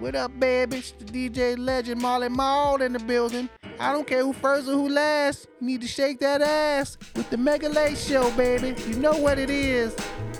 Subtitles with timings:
[0.00, 0.78] What up, baby?
[0.78, 3.50] It's the DJ legend Molly Maul in the building.
[3.78, 5.46] I don't care who first or who last.
[5.60, 8.74] You need to shake that ass with the Mega Late Show, baby.
[8.88, 9.94] You know what it is.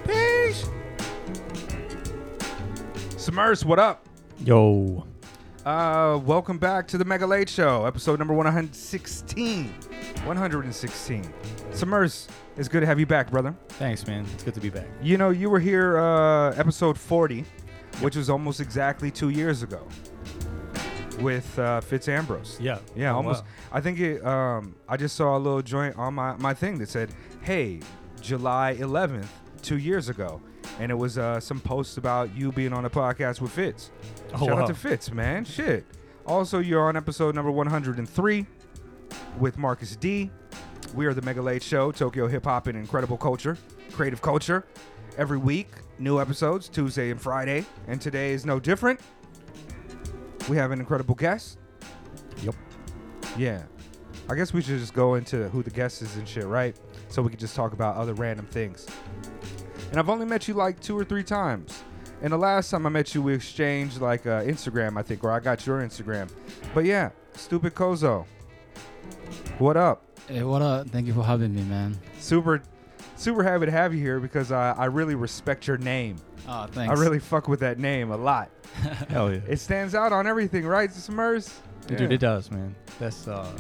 [0.07, 0.67] Peace.
[3.19, 4.07] Submerse, what up?
[4.47, 5.07] Yo.
[5.67, 9.75] Uh, welcome back to the Mega Late Show, episode number 116.
[10.25, 11.35] 116.
[11.73, 13.55] Submerse, it's good to have you back, brother.
[13.69, 14.25] Thanks, man.
[14.33, 14.87] It's good to be back.
[15.03, 17.45] You know, you were here uh, episode 40,
[18.01, 19.87] which was almost exactly two years ago
[21.21, 22.59] with uh, Fitz Ambrose.
[22.61, 22.79] Yeah.
[22.97, 23.43] Yeah, Oh, almost.
[23.45, 23.49] wow.
[23.73, 24.25] I think it.
[24.25, 27.11] Um, I just saw a little joint on my, my thing that said,
[27.43, 27.81] "Hey,
[28.21, 29.27] July 11th,
[29.63, 30.41] two years ago,"
[30.79, 33.91] and it was uh, some posts about you being on a podcast with Fitz.
[34.35, 34.63] Oh, Shout wow.
[34.63, 35.45] out to Fitz, man.
[35.45, 35.85] Shit.
[36.27, 38.47] Also, you're on episode number 103
[39.39, 40.31] with Marcus D.
[40.95, 43.57] We are the Mega Late Show, Tokyo hip hop and incredible culture,
[43.93, 44.65] creative culture.
[45.19, 45.69] Every week,
[46.01, 49.01] new episodes, Tuesday and Friday, and today is no different.
[50.49, 51.59] We have an incredible guest.
[52.43, 52.55] Yep.
[53.37, 53.63] Yeah.
[54.29, 56.77] I guess we should just go into who the guest is and shit, right?
[57.09, 58.87] So we can just talk about other random things.
[59.91, 61.83] And I've only met you like two or three times.
[62.23, 65.31] And the last time I met you, we exchanged like uh, Instagram, I think, or
[65.31, 66.31] I got your Instagram.
[66.75, 68.27] But yeah, Stupid Kozo.
[69.59, 70.05] What up?
[70.29, 70.89] Hey, what up?
[70.89, 71.99] Thank you for having me, man.
[72.19, 72.63] Super,
[73.21, 76.17] super happy to have you here because I, I really respect your name.
[76.49, 76.91] Oh, thanks.
[76.91, 78.51] I really fuck with that name a lot.
[79.09, 79.41] Hell yeah.
[79.47, 81.53] It stands out on everything, right, Smurs?
[81.87, 82.75] Dude, it does, man.
[82.99, 83.51] That's uh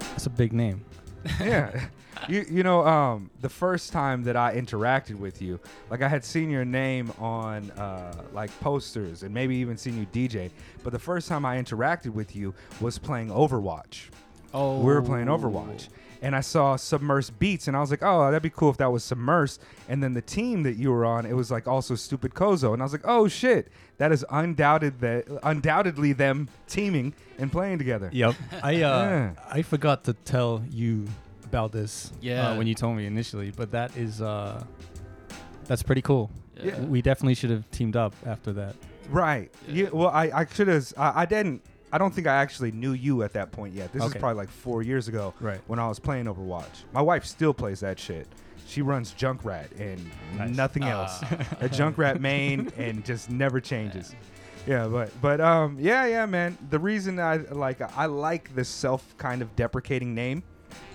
[0.00, 0.84] that's a big name.
[1.40, 1.86] yeah.
[2.28, 6.24] You you know um the first time that I interacted with you, like I had
[6.24, 10.50] seen your name on uh like posters and maybe even seen you DJ,
[10.82, 14.10] but the first time I interacted with you was playing Overwatch.
[14.52, 15.88] Oh, We were playing Overwatch.
[16.22, 18.92] And I saw Submersed Beats and I was like, "Oh, that'd be cool if that
[18.92, 22.32] was Submersed." And then the team that you were on, it was like also Stupid
[22.32, 27.50] Kozo, and I was like, "Oh shit, that is undoubted that undoubtedly them teaming and
[27.50, 28.36] playing together." Yep.
[28.62, 29.30] I uh Yeah.
[29.50, 31.06] I forgot to tell you
[31.44, 32.50] about this Yeah.
[32.50, 34.62] uh, when you told me initially, but that is uh
[35.66, 36.30] that's pretty cool.
[36.62, 36.78] Yeah.
[36.82, 38.76] We definitely should have teamed up after that.
[39.10, 39.52] Right.
[39.66, 39.88] Yeah.
[39.92, 40.92] Well, I, I should have.
[40.96, 41.62] I, I didn't.
[41.92, 43.92] I don't think I actually knew you at that point yet.
[43.92, 44.18] This is Okay.
[44.18, 45.60] probably like four years ago Right.
[45.66, 46.84] when I was playing Overwatch.
[46.92, 48.26] My wife still plays that shit.
[48.66, 50.00] She runs Junkrat and
[50.38, 50.56] Nice.
[50.56, 50.90] nothing Ah.
[51.02, 51.22] else.
[51.60, 54.14] A Junkrat main and just never changes.
[54.66, 56.56] Yeah, but but um yeah yeah man.
[56.70, 60.42] The reason I like I like the self kind of deprecating name,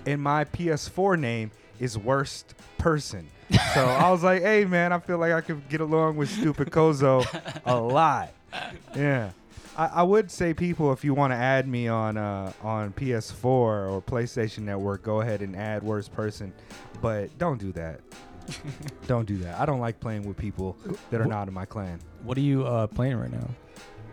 [0.05, 3.27] and my PS4 name is worst person.
[3.73, 6.71] So I was like, hey man, I feel like I could get along with stupid
[6.71, 7.23] Kozo
[7.65, 8.31] a lot.
[8.95, 9.29] Yeah.
[9.77, 13.45] I, I would say people if you want to add me on uh, on PS4
[13.45, 16.51] or PlayStation Network, go ahead and add worst person,
[17.01, 18.01] but don't do that.
[19.07, 19.59] don't do that.
[19.59, 20.77] I don't like playing with people
[21.11, 21.99] that are not in my clan.
[22.23, 23.47] What are you uh playing right now?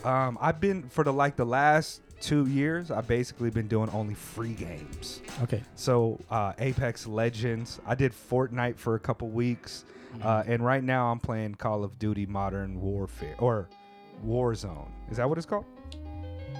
[0.05, 2.91] Um, I've been for the like the last two years.
[2.91, 5.23] I've basically been doing only free games.
[5.43, 5.63] Okay.
[5.77, 7.81] So uh, Apex Legends.
[7.87, 9.85] I did Fortnite for a couple weeks,
[10.23, 13.69] uh, and right now I'm playing Call of Duty Modern Warfare or
[14.27, 14.89] Warzone.
[15.11, 15.65] Is that what it's called?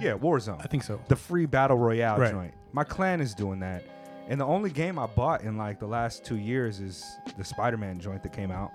[0.01, 0.59] Yeah, Warzone.
[0.59, 0.99] I think so.
[1.07, 2.31] the free battle royale Right.
[2.31, 2.53] joint.
[2.73, 3.83] My clan is doing that,
[4.27, 7.05] and the only game I bought in like the last two years is
[7.37, 8.71] the Spider-Man joint that came out,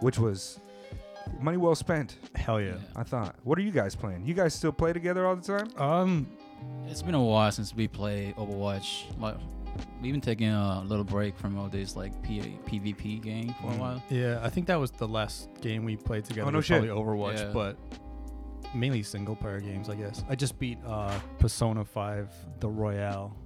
[0.00, 0.60] which was
[1.40, 2.16] money well spent.
[2.34, 2.76] Hell yeah.
[2.96, 3.36] I thought.
[3.44, 4.24] What are you guys playing?
[4.26, 5.68] You guys still play together all the time?
[5.80, 6.26] Um
[6.86, 9.04] It's been a while since we played Overwatch.
[9.20, 9.36] Like,
[10.00, 13.76] we've been taking a little break from all this like P- PvP game for a
[13.76, 14.02] while.
[14.08, 16.46] yeah, I think that was the last game we played together.
[16.48, 16.82] Oh, no was shit.
[16.86, 17.50] Probably Overwatch, Yeah.
[17.52, 17.76] but
[18.74, 20.24] mainly single player games, I guess.
[20.28, 23.36] I just beat uh, Persona 5 the Royal,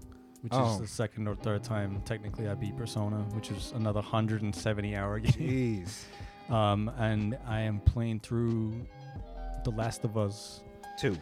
[0.42, 0.74] which Oh.
[0.74, 5.18] is the second or third time technically I beat Persona, which is another 170 hour
[5.20, 5.84] game.
[5.84, 6.52] Jeez.
[6.52, 8.86] um, and I am playing through
[9.64, 10.62] The Last of Us
[10.98, 11.16] Two.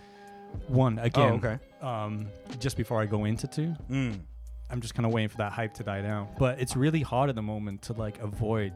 [0.69, 1.33] 1 again.
[1.33, 1.59] Oh, okay.
[1.83, 2.29] Um,
[2.61, 3.75] just before I go into 2.
[3.91, 4.21] Mm.
[4.71, 6.29] I'm just kind of waiting for that hype to die down.
[6.39, 8.73] But it's really hard at the moment to like avoid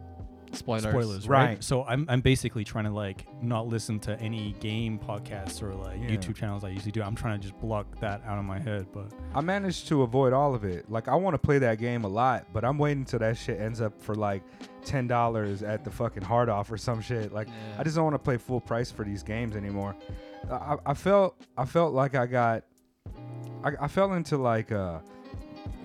[0.53, 0.83] Spoilers.
[0.85, 1.45] spoilers, right?
[1.47, 1.65] Right.
[1.65, 5.99] So I'm, I'm basically trying to like not listen to any game podcasts or like
[6.01, 6.09] Yeah.
[6.11, 7.03] YouTube channels I usually do.
[7.03, 8.87] I'm trying to just block that out of my head.
[8.93, 10.91] But I managed to avoid all of it.
[10.91, 13.61] Like I want to play that game a lot, but I'm waiting till that shit
[13.61, 14.43] ends up for like
[14.85, 17.33] ten dollars at the fucking hard off or some shit.
[17.33, 17.81] Like Yeah.
[17.81, 19.95] I just don't want to play full price for these games anymore.
[20.51, 22.65] I, I felt I felt like I got
[23.65, 25.01] I, I fell into like uh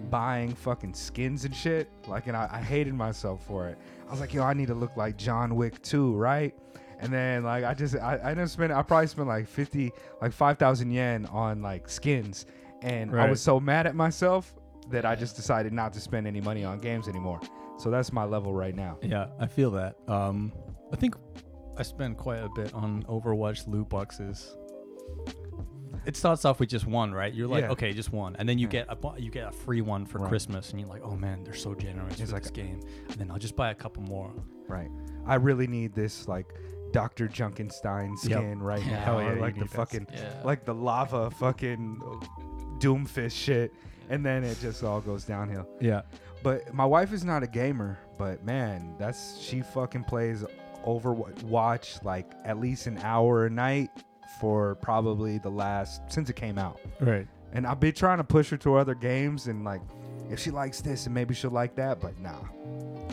[0.09, 1.89] buying fucking skins and shit.
[2.07, 3.77] Like and I, I hated myself for it.
[4.13, 6.53] I was like, yo, I need to look like John Wick too, right?
[6.99, 10.31] And then like I just I, I didn't spend I probably spent like fifty like
[10.31, 12.45] five thousand yen on like skins,
[12.83, 14.53] and I was so mad at myself
[14.91, 17.39] that I just decided not to spend any money on games anymore.
[17.79, 18.99] So that's my level right now.
[19.01, 19.95] yeah, I feel that.
[20.07, 20.53] Um,
[20.91, 21.15] I think
[21.75, 24.55] I spent quite a bit on Overwatch loot boxes.
[26.05, 27.33] It starts off with just one, right?
[27.33, 27.71] You're like, Yeah.
[27.71, 30.19] okay, just one, and then you get a bu- you get a free one for
[30.19, 30.29] Right.
[30.29, 32.79] Christmas, and you're like, oh man, they're so generous It's with like this game,
[33.09, 34.31] and then I'll just buy a couple more.
[34.67, 34.89] Right.
[35.25, 36.47] I really need this like
[36.91, 37.27] Dr.
[37.27, 38.91] Junkenstein skin right Yeah.
[38.91, 38.99] now.
[39.05, 39.75] Hell yeah, or you like the need that.
[39.75, 40.41] fucking Yeah.
[40.43, 41.99] like the lava fucking
[42.79, 43.73] doomfist shit.
[44.09, 45.65] And then it just all goes downhill.
[45.79, 46.01] Yeah,
[46.43, 50.43] But my wife is not a gamer, but man, that's she fucking plays
[50.85, 53.89] Overwatch like at least an hour a night
[54.39, 56.79] for probably the last since it came out.
[56.99, 57.27] right.
[57.55, 59.81] And I've been trying to push her to other games and like
[60.31, 62.39] if she likes this and maybe she'll like that, but nah.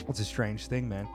[0.08, 1.06] It's a strange thing, man.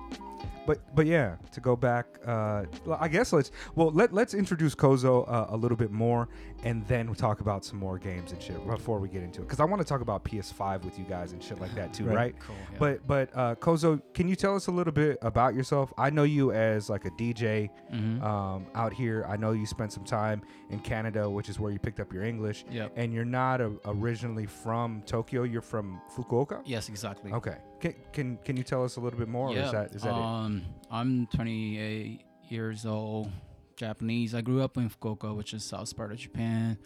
[0.65, 2.63] But but yeah, to go back, uh,
[2.99, 6.27] I guess let's well let let's introduce Kozo uh, a little bit more,
[6.63, 9.45] and then we'll talk about some more games and shit before we get into it.
[9.45, 12.05] Because I want to talk about PS5 with you guys and shit like that too,
[12.07, 12.15] Right.
[12.15, 12.35] right?
[12.39, 12.55] Cool.
[12.71, 12.77] yeah.
[12.79, 15.93] But but uh, Kozo, can you tell us a little bit about yourself?
[15.97, 18.23] I know you as like a DJ Mhm.
[18.23, 19.25] um, out here.
[19.27, 20.41] I know you spent some time
[20.71, 22.65] in Canada, which is where you picked up your English.
[22.71, 22.93] Yep.
[22.95, 25.43] And you're not a, originally from Tokyo.
[25.43, 26.61] You're from Fukuoka.
[26.65, 27.31] Yes, exactly.
[27.31, 27.57] Okay.
[27.85, 29.49] Can, can can you tell us a little bit more?
[29.49, 29.65] or Yeah.
[29.67, 30.15] is that is that it?
[30.15, 33.31] um, I'm 28 years old,
[33.75, 34.33] Japanese.
[34.33, 36.79] I grew up in Fukuoka, which is south part of Japan,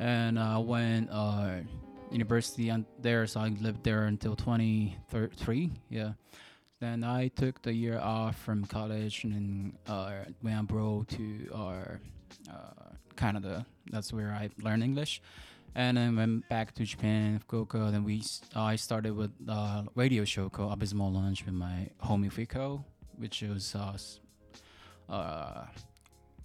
[0.00, 1.58] and I went uh,
[2.10, 5.70] university on there, so I lived there until 23.
[5.88, 6.12] Yeah.
[6.80, 10.12] Then I took the year off from college and then uh,
[10.42, 13.66] went abroad to uh, uh, Canada.
[13.92, 15.20] That's where I learned English.
[15.74, 17.90] And then went back to Japan, Fukuoka.
[17.92, 22.30] Then we, s- I started with a radio show called Abysmal Lounge with my homie
[22.32, 22.84] Fiko,
[23.16, 23.96] which was uh,
[25.12, 25.66] uh,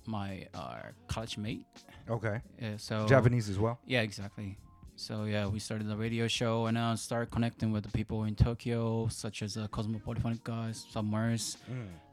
[0.05, 0.77] my uh,
[1.07, 1.65] college mate.
[2.09, 2.41] okay.
[2.61, 3.79] Yeah, so Japanese as well.
[3.85, 4.57] yeah, exactly.
[4.97, 8.35] So yeah, we started the radio show, and I started connecting with the people in
[8.35, 11.57] Tokyo, such as uh, Cosmopolitan guys, Submerse,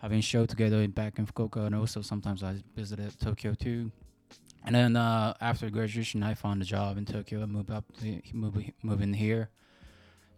[0.00, 3.93] having show together in back in Fukuoka, and also sometimes I visited Tokyo too.
[4.64, 8.20] And then uh, after graduation, I found a job in Tokyo and moved up, to,
[8.82, 9.50] moving here.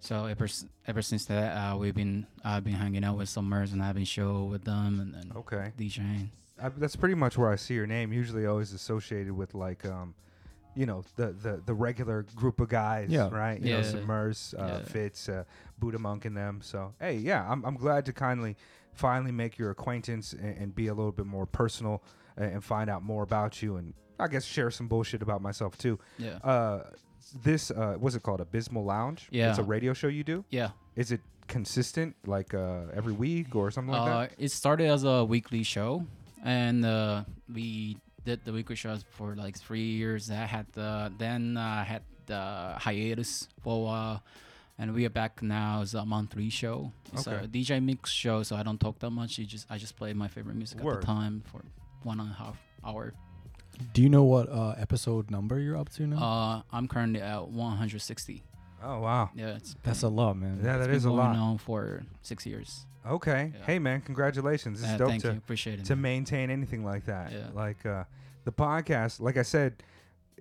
[0.00, 0.46] So ever
[0.86, 4.44] ever since that, uh, we've been I've been hanging out with Submerse and having show
[4.44, 5.72] with them, and then Okay.
[5.78, 6.28] DJing.
[6.62, 8.12] I, that's pretty much where I see your name.
[8.12, 10.14] Usually, always associated with like, um,
[10.76, 13.28] you know, the the the regular group of guys, Yeah.
[13.30, 13.58] right?
[13.60, 13.82] You know, Yeah.
[13.92, 14.84] Submerse, uh, Yeah.
[14.92, 15.44] Fitz, uh,
[15.78, 16.60] Buddha Monk, and them.
[16.62, 18.56] So, hey, yeah, I'm I'm glad to kindly
[18.94, 22.02] finally make your acquaintance and, and be a little bit more personal
[22.36, 25.76] and, and find out more about you, and I guess share some bullshit about myself
[25.78, 25.98] too.
[26.18, 26.84] Yeah, Uh,
[27.42, 28.40] this uh, what's it called?
[28.40, 29.28] Abysmal Lounge.
[29.30, 29.50] Yeah.
[29.50, 30.44] It's a radio show you do.
[30.50, 30.70] yeah.
[30.96, 35.24] Is it consistent, like uh, every week or something like Uh, it started as a
[35.24, 36.06] weekly show,
[36.44, 40.30] and uh, we did the weekly shows for like three years.
[40.30, 44.22] I had the then I had the hiatus for a while,
[44.78, 46.92] and we are back now as a monthly show.
[47.12, 47.44] It's Okay.
[47.44, 49.38] a DJ mix show, so I don't talk that much.
[49.38, 50.94] You just I just play my favorite music Word.
[50.96, 51.62] at the time for
[52.02, 53.14] one and a half hour.
[53.92, 56.18] Do you know what uh, episode number you're up to now?
[56.22, 58.42] Uh, I'm currently at 160.
[58.82, 59.30] Oh wow.
[59.34, 60.60] Yeah, it's That's a lot, man.
[60.62, 61.36] Yeah, it's that been a going lot.
[61.36, 62.86] on for six years.
[63.06, 63.52] Okay.
[63.54, 63.64] Yeah.
[63.66, 64.80] Hey man, congratulations.
[64.80, 65.86] This Uh, dope thank to you, appreciate it.
[65.86, 66.02] to man.
[66.02, 67.32] maintain anything like that.
[67.32, 67.48] Yeah.
[67.54, 68.04] Like uh,
[68.44, 69.82] the podcast, like I said,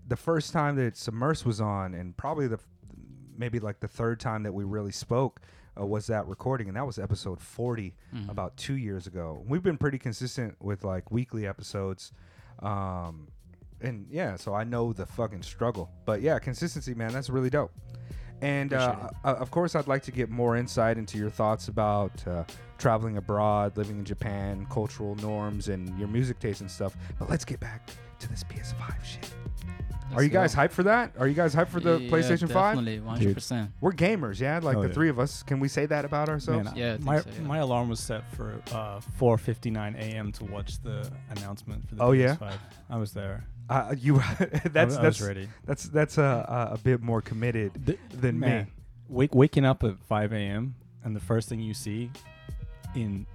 [0.08, 2.60] the first time that Submerse was on, and probably the
[3.38, 5.42] maybe like the third time that we really spoke
[5.80, 8.30] uh, was that recording, and that was episode 40 Mhm.
[8.30, 9.44] about two years ago.
[9.48, 12.12] We've been pretty consistent with like weekly episodes.
[12.60, 13.28] Um,
[13.82, 15.90] and yeah, so I know the fucking struggle.
[16.06, 17.72] But yeah, consistency, man, that's really dope.
[18.42, 22.26] And uh, uh, of course, I'd like to get more insight into your thoughts about
[22.28, 22.44] uh,
[22.78, 26.96] traveling abroad, living in Japan, cultural norms, and your music taste and stuff.
[27.20, 29.30] But let's get back to this PS5 shit.
[30.12, 30.62] Are Let's you guys go.
[30.62, 31.14] hyped for that?
[31.18, 32.76] Are you guys hyped for the Yeah, PlayStation 5?
[32.76, 33.70] Definitely, 100%.
[33.82, 34.60] We're gamers, yeah?
[34.62, 34.94] Like Oh, the yeah.
[34.94, 35.42] three of us.
[35.42, 36.66] Can we say that about ourselves?
[36.66, 37.42] Man, Yeah, I think my so, yeah.
[37.48, 40.32] my alarm was set for uh, 4:59 a.m.
[40.34, 42.36] to watch the announcement for the Oh, yeah?
[42.36, 42.54] PS5.
[42.92, 43.46] I was there.
[43.70, 44.34] Uh, you I
[44.72, 45.50] that's was- I that's was ready.
[45.66, 48.72] that's that's a, a a bit more committed The- than man, me.
[49.10, 50.76] Wake, waking up at 5 a.m.
[51.04, 52.12] and the first thing you see
[52.94, 53.26] in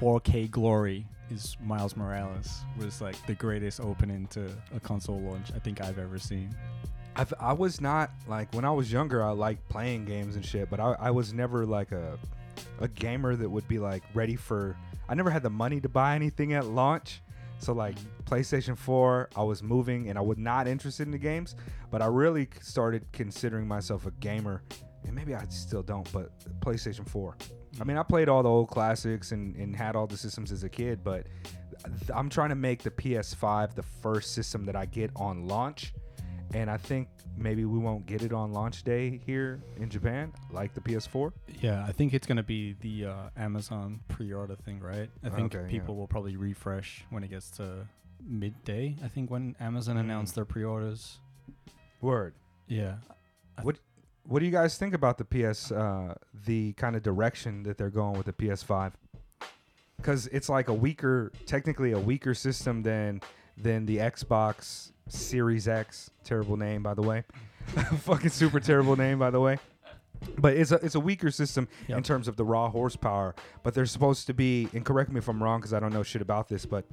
[0.00, 5.58] 4K glory is Miles Morales was like the greatest opening to a console launch I
[5.58, 6.54] think I've ever seen.
[7.16, 9.22] I've, I was not like when I was younger.
[9.22, 12.18] I liked playing games and shit, but I, I was never like a
[12.80, 14.76] a gamer that would be like ready for.
[15.08, 17.22] I never had the money to buy anything at launch,
[17.58, 21.54] so like PlayStation 4, I was moving and I was not interested in the games.
[21.90, 24.62] But I really started considering myself a gamer,
[25.04, 26.10] and maybe I still don't.
[26.12, 27.36] But PlayStation 4.
[27.80, 30.62] I mean, I played all the old classics and, and had all the systems as
[30.62, 31.26] a kid, but
[31.84, 35.92] th- I'm trying to make the PS5 the first system that I get on launch.
[36.54, 40.74] And I think maybe we won't get it on launch day here in Japan, like
[40.74, 41.32] the PS4.
[41.62, 45.08] Yeah, I think it's gonna be the uh, Amazon pre-order thing, right?
[45.24, 45.70] I think Okay, yeah.
[45.70, 47.88] people will probably refresh when it gets to
[48.22, 48.96] midday.
[49.02, 50.00] I think when Amazon Mm.
[50.00, 51.20] announced their pre-orders.
[52.02, 52.34] Word.
[52.68, 52.96] Yeah.
[53.56, 53.78] I What-
[54.24, 56.14] What do you guys think about the PS, uh,
[56.46, 58.92] the kind of direction that they're going with the PS5?
[59.96, 63.20] Because it's like a weaker, technically a weaker system than
[63.56, 66.10] than the Xbox Series X.
[66.24, 67.24] Terrible name, by the way.
[67.66, 69.58] Fucking super terrible name, by the way.
[70.38, 73.34] But it's a it's a weaker system in terms of the raw horsepower.
[73.62, 76.02] But they're supposed to be, and correct me if I'm wrong, because I don't know
[76.02, 76.84] shit about this, but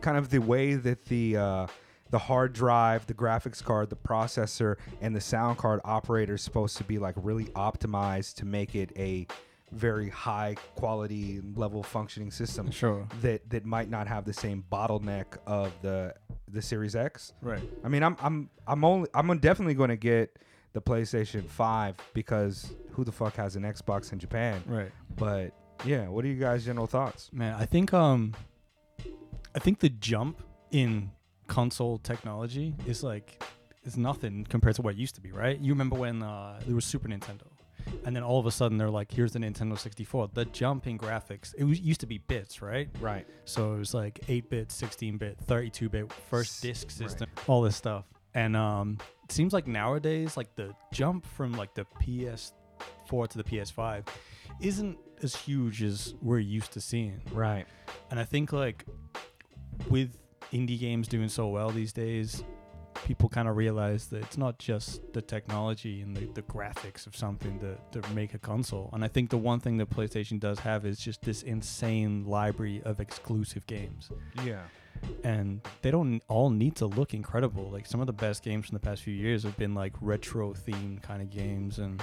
[0.00, 1.66] kind of the way that the uh,
[2.10, 6.76] the hard drive, the graphics card, the processor, and the sound card operator is supposed
[6.78, 9.26] to be like really optimized to make it a
[9.72, 13.06] very high quality level functioning system Sure.
[13.20, 16.14] that that might not have the same bottleneck of the
[16.50, 17.34] the Series X.
[17.42, 17.60] Right.
[17.84, 20.38] I mean, I'm I'm I'm only I'm definitely going to get
[20.72, 24.62] the PlayStation 5 because who the fuck has an Xbox in Japan?
[24.66, 24.90] Right.
[25.16, 25.52] But
[25.84, 27.28] yeah, what are you guys' general thoughts?
[27.32, 28.32] Man, I think um
[29.54, 31.10] I think the jump in
[31.48, 33.42] console technology is like
[33.84, 35.58] is nothing compared to what it used to be, right?
[35.58, 37.46] You remember when uh, there was Super Nintendo,
[38.04, 40.98] and then all of a sudden they're like, "Here's the Nintendo 64." The jump in
[40.98, 42.88] graphics, it was, used to be bits, right?
[43.00, 43.26] Right.
[43.44, 48.04] So it was like 8-bit, 16-bit, 32-bit, first disc system, all this stuff.
[48.34, 53.44] And um, it seems like nowadays, like the jump from like the PS4 to the
[53.44, 54.06] PS5
[54.60, 57.20] isn't as huge as we're used to seeing.
[57.32, 57.66] Right.
[58.10, 58.84] And I think like
[59.88, 60.16] with
[60.52, 62.44] indie games doing so well these days,
[63.04, 67.16] people kind of realize that it's not just the technology and the, the graphics of
[67.16, 68.90] something to, to make a console.
[68.92, 72.82] And I think the one thing that PlayStation does have is just this insane library
[72.84, 74.10] of exclusive games.
[74.44, 74.62] Yeah.
[75.22, 77.70] And they don't all need to look incredible.
[77.70, 80.54] Like some of the best games from the past few years have been like retro
[80.54, 82.02] themed kind of games and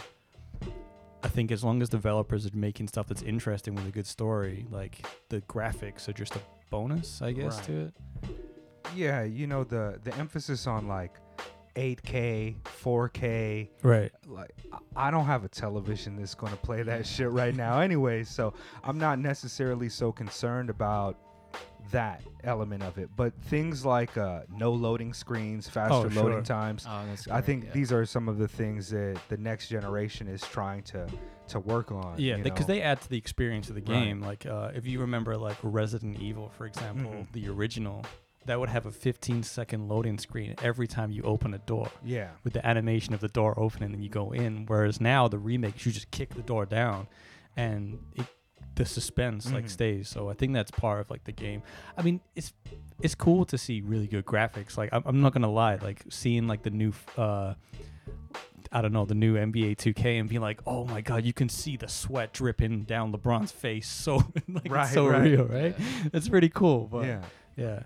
[1.23, 4.67] I think as long as developers are making stuff that's interesting with a good story,
[4.69, 7.65] like the graphics are just a bonus, I guess, Right.
[7.65, 7.93] to it.
[8.95, 11.15] Yeah, you know the the emphasis on like
[11.75, 13.69] 8K, 4K.
[13.83, 14.11] Right.
[14.27, 17.79] Like I- I don't have a television that's going to play that shit right now
[17.81, 18.53] anyway, so
[18.83, 21.17] I'm not necessarily so concerned about
[21.91, 23.09] that element of it.
[23.15, 26.41] But things like uh, no loading screens, faster Oh, loading sure.
[26.43, 27.71] times, Oh, that's I think yeah.
[27.71, 31.07] these are some of the things that the next generation is trying to
[31.49, 32.15] to work on.
[32.17, 32.73] Yeah, because know?
[32.75, 34.05] they add to the experience of the Right.
[34.05, 34.21] game.
[34.21, 37.31] Like, uh, if you remember, like Resident Evil, for example, Mhm.
[37.33, 38.03] the original,
[38.45, 41.89] that would have a 15 second loading screen every time you open a door.
[42.03, 44.65] yeah, with the animation of the door opening and you go in.
[44.65, 47.07] Whereas now the remakes, you just kick the door down,
[47.57, 48.25] and it,
[48.75, 49.69] the suspense like Mhm.
[49.69, 50.09] stays.
[50.09, 51.63] So I think that's part of like the game.
[51.97, 52.53] I mean, it's
[53.01, 54.77] it's cool to see really good graphics.
[54.77, 56.91] Like I'm, I'm not gonna lie, like seeing like the new.
[57.17, 57.53] uh
[58.75, 61.47] I don't know the new NBA 2K and being like, oh my god, you can
[61.47, 64.15] see the sweat dripping down LeBron's face, so
[64.49, 65.21] like Right, so right.
[65.23, 65.75] real, right?
[66.13, 67.21] It's pretty cool, but yeah.
[67.55, 67.83] yeah,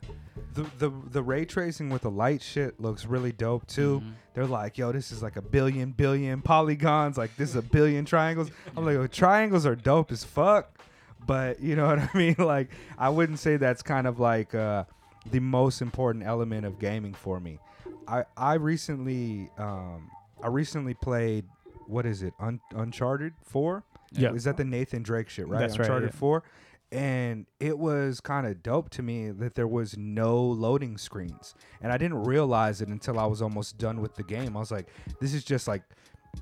[0.56, 4.02] The, the the ray tracing with the light shit looks really dope too.
[4.04, 4.14] Mhm.
[4.34, 7.18] They're like, yo, this is like a billion billion polygons.
[7.18, 8.50] Like this is a billion triangles.
[8.76, 10.80] I'm like, oh, triangles are dope as fuck.
[11.28, 12.36] But you know what I mean?
[12.40, 14.86] Like, I wouldn't say that's kind of like uh,
[15.30, 17.60] the most important element of gaming for me.
[18.08, 20.10] I I recently um,
[20.42, 21.46] I recently played
[21.88, 22.34] what is it?
[22.40, 23.84] Un- Uncharted Four.
[24.12, 24.34] Yeah.
[24.34, 25.60] Is that the Nathan Drake shit, right?
[25.60, 26.20] That's right, Uncharted yeah.
[26.20, 26.44] 4.
[26.92, 31.54] And it was kind of dope to me that there was no loading screens.
[31.82, 34.58] And I didn't realize it until I was almost done with the game.
[34.58, 34.88] I was like,
[35.20, 35.84] this is just like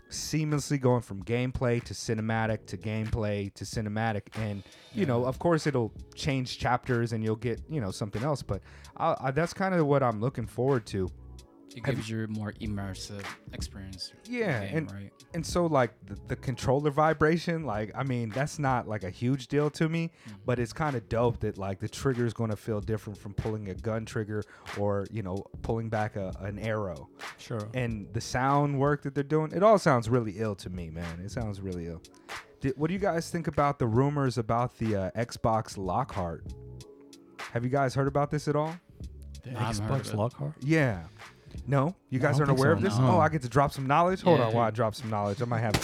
[0.09, 4.21] seamlessly going from gameplay to cinematic to gameplay to cinematic.
[4.35, 4.63] And,
[4.93, 8.41] you know, of course, it'll change chapters and you'll get, you know, something else.
[8.41, 8.61] But
[8.95, 11.09] I, I, that's kind of what I'm looking forward to.
[11.75, 14.11] It Have gives you more immersive experience.
[14.25, 15.11] Yeah, game, and- right.
[15.35, 19.47] and so like the, the controller vibration like i mean that's not like a huge
[19.47, 20.33] deal to me Mhm.
[20.45, 23.33] but it's kind of dope that like the trigger is going to feel different from
[23.33, 24.41] pulling a gun trigger
[24.79, 27.67] or you know pulling back a, an arrow sure.
[27.73, 31.19] and the sound work that they're doing it all sounds really ill to me man
[31.23, 32.01] it sounds really ill
[32.61, 36.45] Did, what do you guys think about the rumors about the uh, xbox lockhart
[37.51, 38.73] have you guys heard about this at all
[39.43, 40.13] The I haven't heard Xbox.
[40.15, 40.53] Lockhart.
[40.61, 41.03] yeah
[41.65, 41.95] no?
[42.09, 42.97] You guys aren't aware so, of this?
[42.97, 43.11] no.
[43.11, 44.21] oh i get to drop some knowledge?
[44.21, 44.47] Hold Yeah.
[44.47, 45.41] on while i drop some knowledge.
[45.41, 45.75] I might have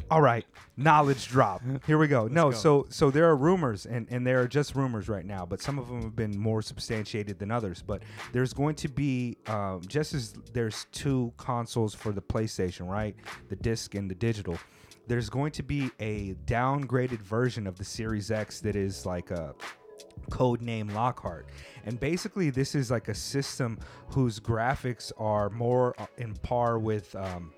[0.10, 0.44] all right.
[0.76, 1.60] Knowledge drop.
[1.86, 2.26] Here we go.
[2.26, 2.56] No go.
[2.56, 5.78] so so there are rumors and and there are just rumors right now but some
[5.78, 7.82] of them have been more substantiated than others.
[7.86, 13.14] But there's going to be um, just as there's two consoles for the playstation right?
[13.50, 14.58] The disc and the digital.
[15.06, 19.54] There's going to be a downgraded version of the series x that is like a
[20.30, 21.46] code name Lockhart.
[21.84, 23.78] And basically, this is like a system
[24.08, 27.52] whose graphics are more uh, in par with um,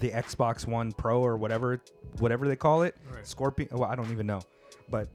[0.00, 1.80] the Xbox One Pro or whatever,
[2.18, 2.96] whatever they call it.
[3.12, 3.26] Right.
[3.26, 3.68] Scorpion.
[3.72, 4.40] Well, I don't even know,
[4.88, 5.08] but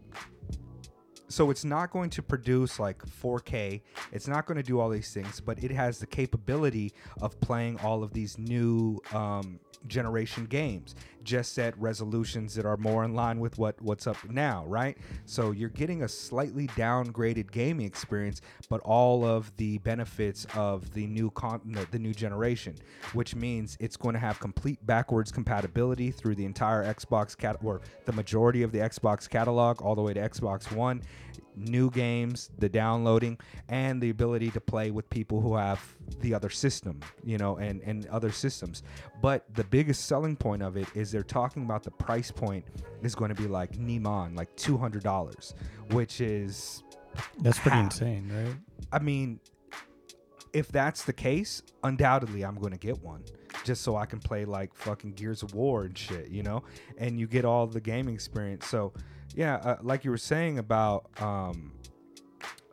[1.27, 3.81] So it's not going to produce like 4K.
[4.11, 7.79] It's not going to do all these things, but it has the capability of playing
[7.79, 13.39] all of these new um, generation games, just set resolutions that are more in line
[13.39, 14.97] with what what's up now, right?
[15.25, 21.07] So you're getting a slightly downgraded gaming experience, but all of the benefits of the
[21.07, 22.75] new con- the, the new generation,
[23.13, 27.81] which means it's going to have complete backwards compatibility through the entire Xbox cat or
[28.05, 31.01] the majority of the Xbox catalog all the way to Xbox One
[31.55, 33.37] new games, the downloading,
[33.69, 35.81] and the ability to play with people who have
[36.21, 38.83] the other system, you know, and, and other systems.
[39.21, 42.65] But the biggest selling point of it is they're talking about the price point
[43.01, 45.53] is going to be like Neiman, like $200,
[45.91, 46.83] which is,
[47.41, 47.85] That's pretty half.
[47.85, 48.55] insane, right?
[48.91, 49.39] I mean,
[50.53, 53.23] if that's the case, undoubtedly I'm going to get one
[53.65, 56.63] just so I can play like fucking Gears of War and shit, you know?
[56.97, 58.67] And you get all the gaming experience.
[58.67, 58.93] So,
[59.35, 61.73] yeah, uh, like you were saying about um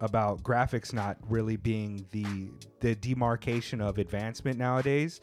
[0.01, 2.51] about graphics not really being the
[2.81, 5.21] the demarcation of advancement nowadays,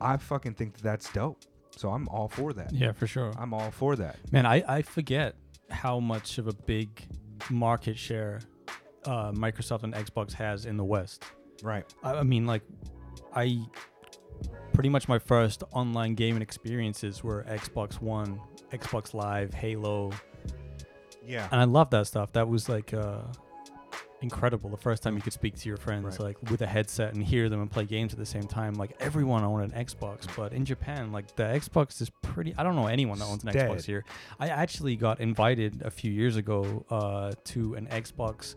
[0.00, 1.42] I fucking think that that's dope.
[1.76, 2.72] So I'm all for that.
[2.72, 3.32] Yeah, for sure.
[3.36, 4.16] I'm all for that.
[4.30, 5.34] Man, I, I forget
[5.70, 7.02] how much of a big
[7.50, 8.40] market share
[9.06, 11.24] uh, Microsoft and Xbox has in the West.
[11.62, 11.84] Right.
[12.02, 12.62] I, I mean, like,
[13.34, 13.58] I
[14.72, 18.40] pretty much my first online gaming experiences were Xbox One,
[18.72, 20.10] Xbox Live, Halo,
[21.24, 21.48] Yeah.
[21.52, 22.32] and I love that stuff.
[22.32, 23.22] That was like uh,
[24.20, 24.70] incredible.
[24.70, 26.20] The first time you could speak to your friends Right.
[26.42, 28.74] like with a headset and hear them and play games at the same time.
[28.74, 32.54] Like everyone owned an Xbox, but in Japan, like the Xbox is pretty.
[32.56, 34.04] I don't know anyone that owns an It's Xbox here.
[34.40, 38.54] I actually got invited a few years ago uh, to an Xbox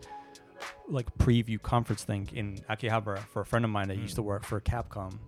[0.88, 4.26] like preview conference thing in Akihabara for a friend of mine that used to Mm.
[4.26, 5.18] work for Capcom.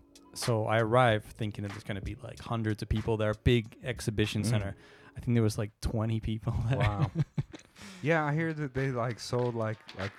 [0.41, 3.77] So I arrived thinking it was going to be like hundreds of people there, big
[3.85, 4.47] exhibition Mm.
[4.47, 4.75] center.
[5.17, 6.79] I think there was like 20 people there.
[6.79, 7.11] Wow.
[8.03, 10.13] yeah, I hear that they like sold like like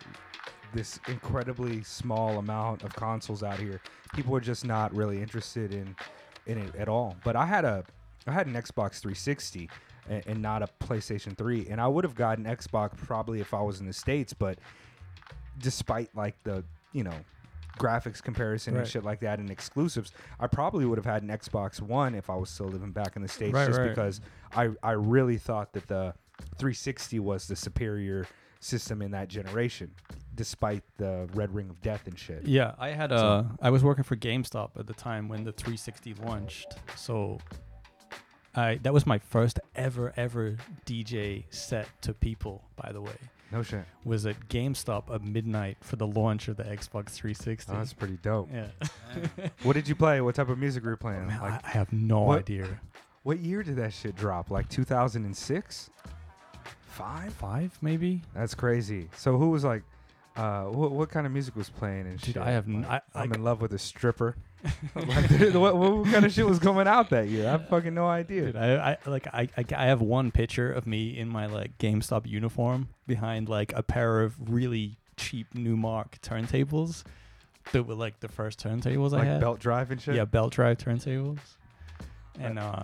[0.73, 3.81] this incredibly small amount of consoles out here.
[4.13, 5.95] People are just not really interested in
[6.45, 7.15] in it at all.
[7.23, 7.83] But I had a
[8.27, 9.69] I had an Xbox 360
[10.07, 13.61] and, and not a PlayStation 3, and I would have gotten Xbox probably if I
[13.61, 14.33] was in the states.
[14.33, 14.59] But
[15.59, 17.15] despite like the you know
[17.77, 21.81] graphics comparison and shit like that and exclusives, I probably would have had an Xbox
[21.81, 23.89] One if I was still living back in the states, Right, just right.
[23.89, 24.21] because
[24.55, 26.13] I I really thought that the
[26.57, 28.27] 360 was the superior
[28.59, 29.91] system in that generation,
[30.35, 32.45] despite the Red Ring of Death and shit.
[32.47, 36.13] Yeah, I had uh I was working for GameStop at the time when the 360
[36.25, 36.75] launched.
[36.95, 37.39] So
[38.55, 43.17] I that was my first ever ever DJ set to people, by the way.
[43.51, 43.83] No shit.
[44.05, 47.71] Was at GameStop at midnight for the launch of the Xbox 360.
[47.73, 48.49] Oh, that's pretty dope.
[48.53, 48.67] yeah.
[49.63, 50.21] What did you play?
[50.21, 51.27] What type of music were you playing?
[51.27, 52.67] Man, like, I, I have no what- idea.
[53.23, 54.51] what year did that shit drop?
[54.51, 55.89] Like 2006?
[56.87, 57.33] Five?
[57.33, 58.21] 5 maybe?
[58.33, 59.09] That's crazy.
[59.15, 59.83] So who was like,
[60.35, 62.37] uh, what, what kind of music was playing and Dude, shit?
[62.37, 64.35] I have n- Like, I- I'm like- in love with a stripper.
[64.95, 67.47] like, dude, what, what kind of shit was coming out that year?
[67.47, 68.45] I have fucking no idea.
[68.47, 71.77] Dude, I, I like I, I I have one picture of me in my like
[71.77, 77.03] GameStop uniform behind like a pair of really cheap Numark turntables
[77.71, 79.41] that were like the first turntables I like had.
[79.41, 80.15] belt drive and shit.
[80.15, 81.39] Yeah, belt drive turntables.
[82.39, 82.83] And uh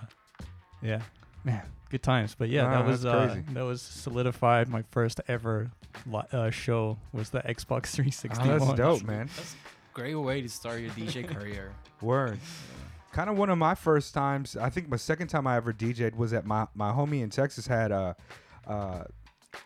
[0.82, 1.02] yeah,
[1.44, 2.36] man, good times.
[2.38, 4.68] But yeah, Wow, that was uh, that was solidified.
[4.70, 5.72] My first ever
[6.06, 8.44] li- uh, show was the Xbox 360.
[8.44, 8.78] Oh, that's launch.
[8.78, 9.30] dope, man.
[9.98, 11.74] Great way to start your DJ career.
[12.02, 12.38] Word.
[13.12, 14.56] Kind of one of my first times.
[14.56, 17.66] I think my second time I ever DJ'd was at my my homie in Texas
[17.66, 18.16] had a,
[18.68, 19.06] uh,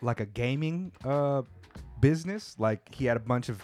[0.00, 1.42] like a gaming uh
[2.00, 2.56] business.
[2.58, 3.62] Like he had a bunch of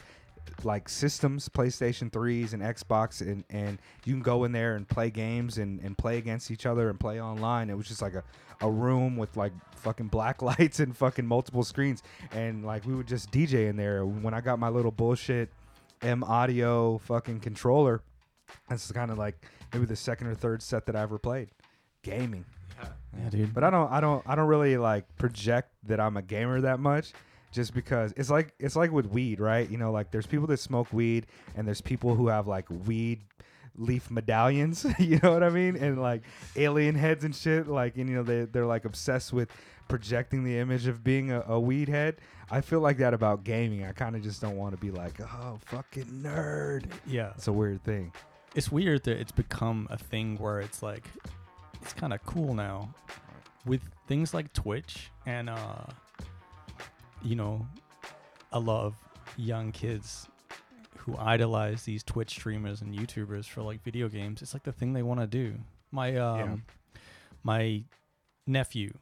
[0.62, 5.08] like systems, PlayStation threes and Xbox, and and you can go in there and play
[5.08, 7.70] games and and play against each other and play online.
[7.70, 8.24] It was just like a
[8.60, 13.08] a room with like fucking black lights and fucking multiple screens, and like we would
[13.08, 14.04] just DJ in there.
[14.04, 15.48] When I got my little bullshit
[16.02, 18.02] M audio fucking controller.
[18.68, 21.48] That's kind of like maybe the second or third set that I ever played.
[22.02, 22.44] Gaming.
[23.18, 23.54] Yeah, dude.
[23.54, 26.80] But I don't I don't I don't really like project that I'm a gamer that
[26.80, 27.12] much
[27.52, 29.68] just because it's like it's like with weed, right?
[29.68, 33.22] You know, like there's people that smoke weed and there's people who have like weed
[33.76, 35.76] leaf medallions, you know what I mean?
[35.76, 36.22] And like
[36.56, 39.48] alien heads and shit like and you know they they're like obsessed with
[39.88, 42.16] projecting the image of being a, a weed head.
[42.50, 43.84] I feel like that about gaming.
[43.84, 47.52] I kind of just don't want to be like, "Oh, fucking nerd." yeah, It's a
[47.52, 48.12] weird thing.
[48.54, 51.04] it's weird that it's become a thing where it's like
[51.82, 52.92] it's kind of cool now
[53.66, 55.84] with things like Twitch and uh
[57.22, 57.66] you know
[58.52, 58.94] a lot of
[59.36, 60.26] young kids
[60.96, 64.40] who idolize these Twitch streamers and YouTubers for like video games.
[64.42, 65.54] It's like the thing they want to do.
[65.90, 66.64] My um
[67.42, 67.84] my
[68.46, 68.92] nephew,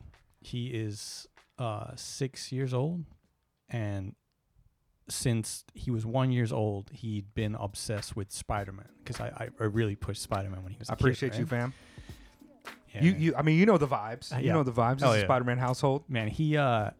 [0.47, 1.27] he is
[1.59, 3.05] uh, six years old,
[3.69, 4.15] and
[5.09, 9.49] since he was one years old, he'd been obsessed with Spider Man because I, I
[9.61, 10.91] I really pushed Spider Man when he was.
[10.91, 11.73] I a kid, appreciate you, fam.
[12.95, 13.03] Yeah.
[13.03, 14.33] You, you, I mean, you know the vibes.
[14.35, 15.01] Uh, You know the vibes.
[15.03, 15.25] Oh, yeah.
[15.25, 16.05] Spider-Man household.
[16.09, 16.91] man he uh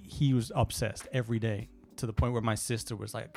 [0.00, 3.36] he was obsessed every day to the point where my sister was like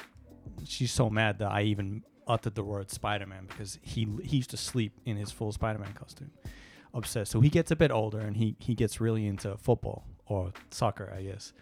[0.66, 4.58] she's so mad that i even uttered the word spider-man because he he used to
[4.58, 6.32] sleep in his full spider-man costume
[6.96, 10.52] obsessed so he gets a bit older and he he gets really into football or
[10.72, 11.54] soccer i guess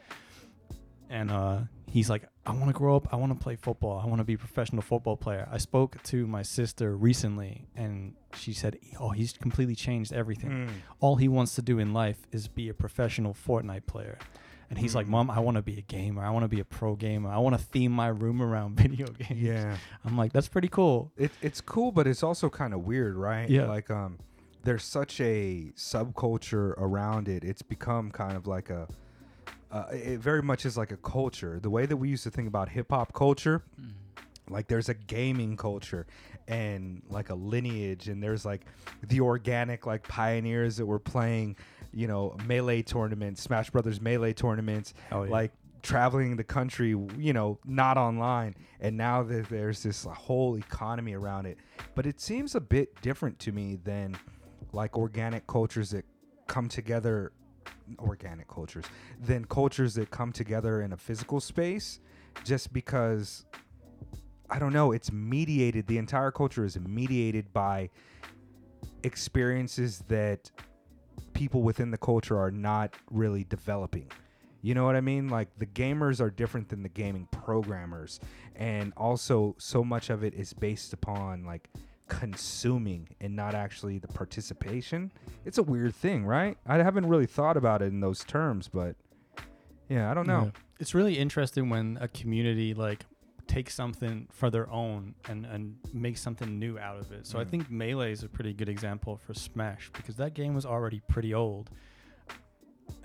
[1.09, 4.05] and uh he's like i want to grow up i want to play football i
[4.05, 8.53] want to be a professional football player i spoke to my sister recently and she
[8.53, 10.69] said oh he's completely changed everything Mm.
[10.99, 14.17] all he wants to do in life is be a professional Fortnite player.
[14.69, 15.09] And he's like, Mm.
[15.11, 16.23] Mom, I want to be a gamer.
[16.23, 17.29] I want to be a pro gamer.
[17.29, 19.39] I want to theme my room around video games.
[19.39, 19.77] Yeah.
[20.03, 21.11] I'm like, that's pretty cool.
[21.15, 23.47] It, it's cool, but it's also kind of weird, right?
[23.47, 23.65] Yeah.
[23.67, 24.17] Like, um,
[24.63, 27.43] there's such a subculture around it.
[27.43, 28.87] It's become kind of like a,
[29.71, 31.59] uh, it very much is like a culture.
[31.59, 33.91] The way that we used to think about hip hop culture, Mhm.
[34.49, 36.05] like there's a gaming culture
[36.47, 38.65] and like a lineage and there's like
[39.07, 41.55] the organic like pioneers that were playing
[41.93, 45.31] you know melee tournaments smash brothers melee tournaments Oh, yeah.
[45.31, 51.13] like traveling the country you know not online and now that there's this whole economy
[51.13, 51.57] around it
[51.95, 54.17] but it seems a bit different to me than
[54.73, 56.05] like organic cultures that
[56.47, 57.31] come together
[57.99, 58.85] organic cultures
[59.21, 61.99] than cultures that come together in a physical space
[62.43, 63.45] just because
[64.49, 67.89] I don't know, it's mediated the entire culture is mediated by
[69.03, 70.51] experiences that
[71.33, 74.11] people within the culture are not really developing.
[74.61, 75.27] You know what I mean?
[75.27, 78.19] Like the gamers are different than the gaming programmers
[78.55, 81.69] and also so much of it is based upon like
[82.19, 85.11] consuming and not actually the participation.
[85.45, 86.57] It's a weird thing, right?
[86.65, 88.95] I haven't really thought about it in those terms, but
[89.89, 90.45] yeah, I don't know.
[90.45, 90.61] Yeah.
[90.79, 93.05] It's really interesting when a community like
[93.47, 97.27] takes something for their own and and makes something new out of it.
[97.27, 97.49] So I Mm.
[97.49, 101.33] think Melee is a pretty good example for Smash because that game was already pretty
[101.33, 101.69] old.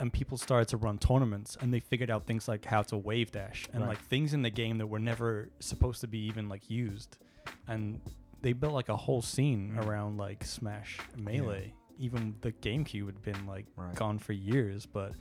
[0.01, 3.33] And people started to run tournaments and they figured out things like how to wave
[3.33, 3.91] dash and Right.
[3.91, 7.19] like things in the game that were never supposed to be even like used.
[7.67, 8.01] And
[8.43, 9.87] they built like a whole scene Mm.
[9.87, 11.73] around like Smash Melee.
[11.99, 13.95] Even the GameCube had been like Right.
[13.97, 15.13] gone for years, but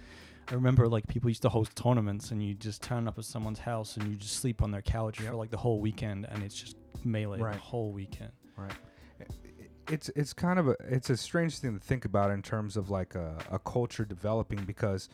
[0.49, 3.59] I remember like people used to host tournaments and you just turn up at someone's
[3.59, 5.31] house and you just sleep on their couch Yep.
[5.31, 7.53] for like the whole weekend and it's just melee Right.
[7.53, 8.31] the whole weekend.
[8.55, 8.71] Right.
[9.89, 12.89] it's it's kind of a it's a strange thing to think about in terms of
[12.89, 15.07] like a, a culture developing because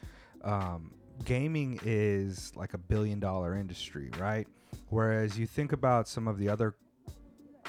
[0.43, 0.91] um,
[1.23, 4.47] gaming is like a billion dollar industry right
[4.89, 6.75] whereas you think about some of the other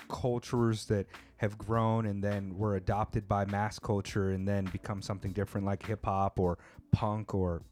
[0.08, 1.06] cultures that
[1.38, 5.84] have grown and then were adopted by mass culture and then become something different like
[5.86, 6.58] hip hop or
[6.92, 7.62] punk or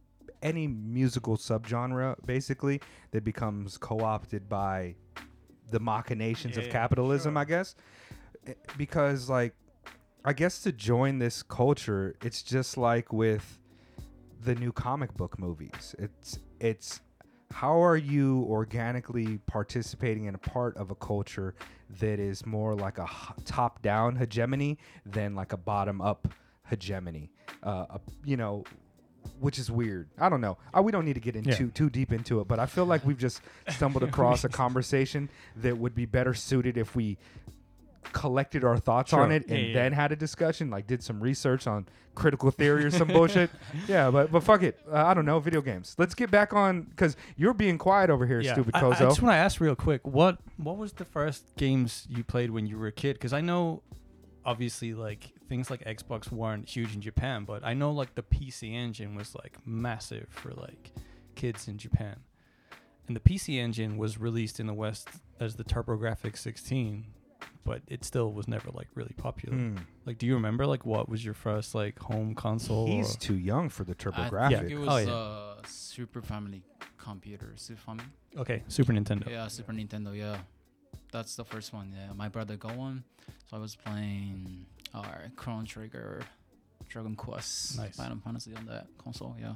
[0.43, 2.81] any musical subgenre basically
[3.13, 4.95] that becomes co-opted by
[5.71, 7.41] the machinations Yeah, of capitalism sure.
[7.41, 7.75] i guess
[8.47, 9.55] Eh, because like
[10.25, 13.61] i guess to join this culture it's just like with
[14.45, 17.01] the new comic book movies it's it's
[17.53, 21.55] how are you organically participating in a part of a culture
[22.01, 23.09] that is more like a
[23.45, 26.29] top down hegemony than like a bottom up
[26.69, 27.31] hegemony.
[27.63, 28.65] Uh, a, you know
[29.39, 30.09] which is weird.
[30.19, 30.57] I don't know.
[30.77, 31.71] Uh, we don't need to get into Yeah.
[31.75, 35.79] too deep into it but i feel like we've just stumbled across a conversation that
[35.79, 37.19] would be better suited if we
[38.13, 39.97] collected our thoughts on it and yeah, then yeah.
[39.97, 43.49] had a discussion like did some research on critical theory or some bullshit
[43.89, 46.83] yeah but but fuck it uh, i don't know video games let's get back on
[46.83, 49.77] because you're being quiet over here stupid I, I kozo just want to ask real
[49.77, 53.15] quick what what was the first games you played when you were a kid?
[53.15, 53.83] Because I know
[54.45, 58.73] obviously like things like Xbox weren't huge in Japan, but I know like the PC
[58.73, 60.93] engine was like massive for like
[61.35, 62.17] kids in Japan.
[63.07, 65.09] And the PC engine was released in the West
[65.41, 67.07] as the TurboGrafx 16,
[67.65, 69.57] but it still was never like really popular.
[69.57, 69.77] Hmm.
[70.07, 72.87] Like, do you remember like what was your first like home console?
[72.87, 74.59] he's or- too young for the I TurboGrafx.
[74.59, 75.13] think it Oh, was yeah.
[75.13, 76.63] uh, Super Family
[76.99, 77.53] computer.
[77.57, 78.05] Super Family.
[78.37, 79.29] okay, Super Nintendo.
[79.29, 80.17] Yeah, Super Nintendo.
[80.17, 80.39] Yeah,
[81.13, 81.93] that's the first one.
[81.97, 83.05] Yeah, my brother got one,
[83.49, 85.03] so I was playing uh,
[85.37, 86.23] Chrono Trigger,
[86.89, 87.97] Dragon Quest, Nice.
[87.97, 89.37] Final Fantasy on that console.
[89.41, 89.55] Yeah.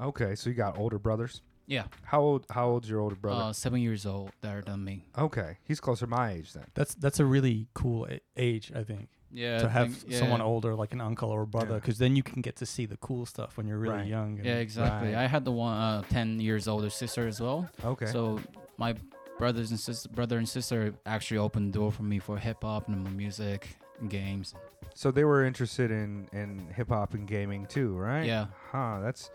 [0.00, 1.40] Okay, so you got older brothers.
[1.66, 1.84] Yeah.
[2.04, 2.46] How old?
[2.50, 3.42] How old's your older brother?
[3.44, 4.30] Uh, seven years old.
[4.40, 5.04] They're than me.
[5.18, 6.64] okay, he's closer to my age then.
[6.74, 9.08] That's that's a really cool a- age, I think.
[9.32, 9.58] Yeah.
[9.58, 10.46] to I have think- someone yeah.
[10.46, 11.80] older like an uncle or brother Yeah.
[11.80, 14.06] because then you can get to see the cool stuff when you're really Right.
[14.06, 14.36] young.
[14.38, 15.12] and- Yeah, exactly.
[15.14, 15.24] Right.
[15.24, 17.68] I had the one uh, ten years older sister as well.
[17.84, 18.06] Okay.
[18.06, 18.38] So
[18.78, 18.94] my
[19.38, 22.88] brothers and sister, brother and sister, actually opened the door for me for hip hop
[22.88, 24.54] and music, and games.
[24.94, 28.24] So they were interested in in hip hop and gaming too, right?
[28.24, 28.46] Yeah.
[28.70, 29.00] Huh.
[29.02, 29.30] That's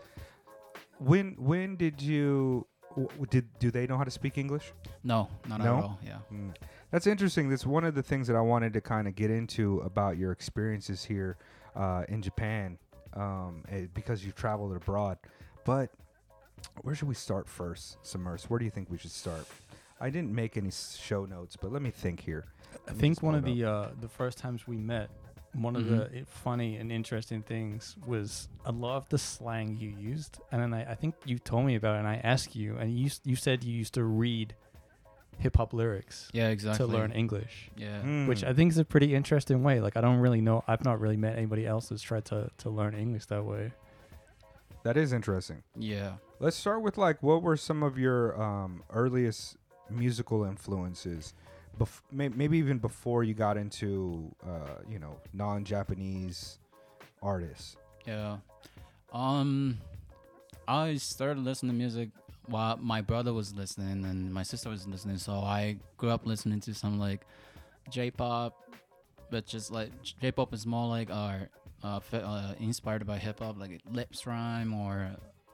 [1.04, 4.72] when when did you w- w- did do they know how to speak English?
[5.04, 5.64] No, not No?
[5.78, 5.98] at all.
[6.04, 6.18] Yeah.
[6.32, 6.54] Mm.
[6.90, 7.48] That's interesting.
[7.48, 10.30] That's one of the things that I wanted to kind of get into about your
[10.32, 11.38] experiences here
[11.74, 12.76] uh, in Japan,
[13.14, 15.16] um, eh, because you've traveled abroad.
[15.64, 15.90] But
[16.82, 18.44] where should we start first, Submerse?
[18.50, 19.46] Where do you think we should start?
[20.00, 22.44] I didn't make any show notes, but let me think here.
[22.74, 25.08] I Let me think one of it the uh, the first times we met,
[25.54, 30.62] one of the funny and interesting things was I loved the slang you used, and
[30.62, 33.10] then I, I think you told me about it, and I asked you, and you
[33.24, 34.54] you said you used to read
[35.38, 36.86] hip hop lyrics Yeah, exactly.
[36.86, 38.26] to learn English, Yeah.
[38.26, 38.48] which Mm.
[38.48, 39.80] I think is a pretty interesting way.
[39.80, 42.70] Like I don't really know, I've not really met anybody else that's tried to to
[42.70, 43.72] learn English that way.
[44.84, 45.62] that is interesting.
[45.76, 46.14] Yeah.
[46.40, 49.56] Let's start with like what were some of your um, earliest
[49.90, 51.34] musical influences,
[51.82, 56.58] bef- may- maybe even before you got into uh, you know non-Japanese
[57.22, 57.76] artists.
[58.06, 58.38] Yeah.
[59.12, 59.78] Um,
[60.66, 62.10] I started listening to music
[62.46, 65.18] while my brother was listening and my sister was listening.
[65.18, 67.26] So I grew up listening to some like
[67.90, 68.54] J-pop,
[69.30, 71.48] but just like J-pop is more like our
[71.82, 75.10] uh, fi- uh inspired by hip hop, like Rip Slyme or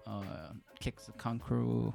[0.06, 1.92] uh, Kick the Can Crew.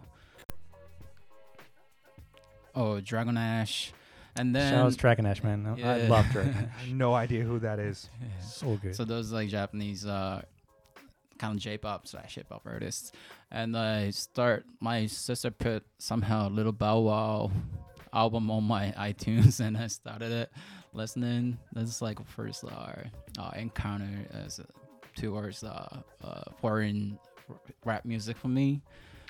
[2.75, 3.93] Oh, Dragon Ash,
[4.35, 5.65] and then Shout out to Dragon Ash, man.
[5.83, 6.85] I love Dragon I Ash.
[6.85, 8.09] have no idea who that is.
[8.41, 8.95] so good.
[8.95, 10.41] So those like Japanese uh
[11.37, 13.11] kind of J-pop slash hip hop artists,
[13.51, 14.65] and I start.
[14.79, 17.51] My sister put somehow a Little Bow Wow
[18.13, 20.51] album on my iTunes, and I started it
[20.93, 21.57] listening.
[21.73, 22.93] That's like first uh,
[23.39, 24.63] uh encounter as uh,
[25.15, 27.19] towards uh, uh foreign
[27.85, 28.81] rap music for me.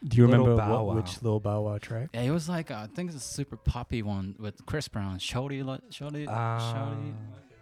[0.06, 0.96] Do you Little remember Bow what, Wow.
[1.02, 2.10] which Lil Bow Wow track?
[2.13, 5.18] Yeah, it was like uh, I think it's a super poppy one with Chris Brown,
[5.20, 7.13] Shorty, Lo- Shorty, Shorty.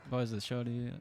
[0.09, 0.91] What is it, Shorty?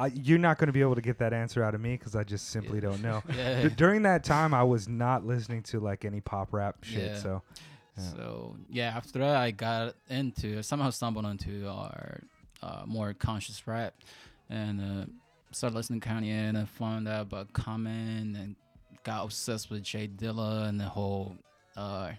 [0.00, 2.14] I, you're not going to be able to get that answer out of me because
[2.14, 3.22] I just simply don't know.
[3.36, 3.64] Yeah.
[3.64, 7.02] D- during that time, I was not listening to like any pop rap shit.
[7.12, 7.18] Yeah.
[7.18, 7.42] So
[7.96, 8.04] Yeah.
[8.12, 12.20] So yeah, after that I got into somehow stumbled into our
[12.62, 13.94] uh, more conscious rap,
[14.48, 15.06] and uh,
[15.52, 18.56] started listening to Kanye, and I found out about Common, and
[19.08, 21.34] got obsessed with Jay Dilla and the whole
[21.76, 22.10] uh,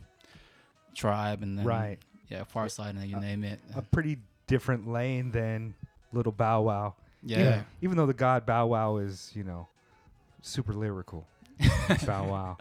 [0.96, 2.00] tribe, and then right,
[2.30, 3.60] yeah, Pharcyde, and you Uh, name it.
[3.76, 5.76] a pretty different lane than
[6.12, 6.96] Little Bow Wow.
[7.24, 7.62] yeah.
[7.82, 9.68] Even though the God Bow Wow is, you know,
[10.42, 11.28] super lyrical.
[12.06, 12.58] Bow Wow.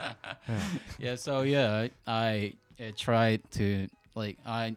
[0.48, 0.60] Yeah.
[0.98, 3.86] yeah so yeah i, I tried to
[4.16, 4.74] like i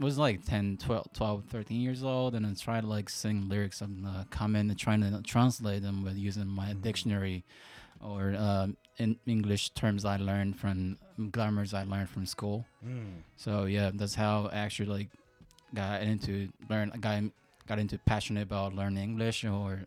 [0.00, 3.80] was like 10 12 12 13 years old and i tried to like sing lyrics
[3.82, 6.82] of the comment and trying to translate them with using my Mhm.
[6.82, 7.44] dictionary
[8.00, 10.98] or um, in english terms i learned from
[11.30, 13.22] grammars i learned from school Mm.
[13.36, 15.08] so yeah that's how i actually like
[15.74, 17.22] got into learn got
[17.66, 19.84] got into passionate about learning english or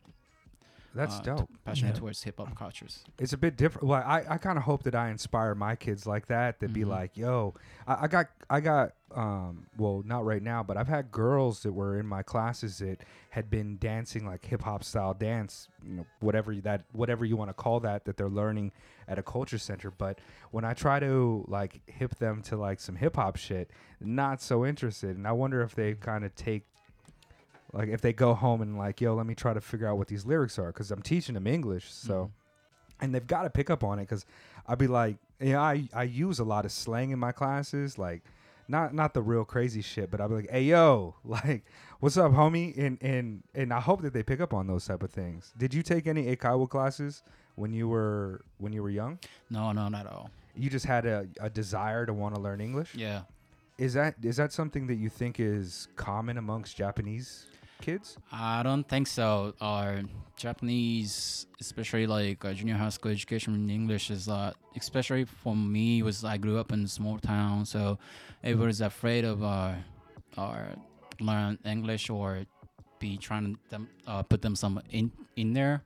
[0.94, 1.50] That's uh, t- dope.
[1.64, 2.00] passionate Yeah.
[2.02, 3.88] towards hip-hop cultures It's a bit different.
[3.88, 6.60] Well, I, I kind of hope that I inspire my kids like that.
[6.60, 6.90] To be Mhm.
[6.98, 7.54] like, yo,
[7.88, 11.74] I, I got I got um well not right now, but I've had girls that
[11.74, 16.06] were in my classes that had been dancing like hip hop style dance, you know,
[16.20, 18.72] whatever you- that whatever you want to call that that they're learning
[19.08, 19.92] at a culture center.
[19.92, 20.20] But
[20.52, 23.70] when I try to like hip them to like some hip hop shit,
[24.00, 25.18] not so interested.
[25.18, 26.64] And I wonder if they kind of take
[27.74, 30.08] like if they go home and like, yo, let me try to figure out what
[30.08, 32.32] these lyrics are because I'm teaching them English, so Mhm.
[33.04, 34.26] and they've got to pick up on it because
[34.68, 37.98] I'd be like, you know, I I use a lot of slang in my classes,
[37.98, 38.22] like
[38.72, 41.64] not not the real crazy shit, but I'll be like, hey yo, like,
[42.00, 42.76] what's up, homie?
[42.78, 45.54] And and and I hope that they pick up on those type of things.
[45.58, 47.22] Did you take any Eikaiwa classes
[47.56, 49.20] when you were when you were young?
[49.50, 52.60] no no not at all You just had a, a desire to want to learn
[52.62, 52.96] English.
[52.96, 53.22] yeah
[53.78, 57.48] Is that is that something that you think is common amongst Japanese
[57.82, 58.18] kids?
[58.32, 59.54] I don't think so.
[59.60, 60.02] Our
[60.38, 66.02] Japanese, especially like uh, junior high school education in English, is uh, especially for me
[66.02, 68.00] was I grew up in a small town, so
[68.44, 69.74] everybody's afraid of uh,
[70.38, 70.58] uh,
[71.20, 72.46] learn English or
[73.00, 75.84] be trying to them, uh, put them some in in there.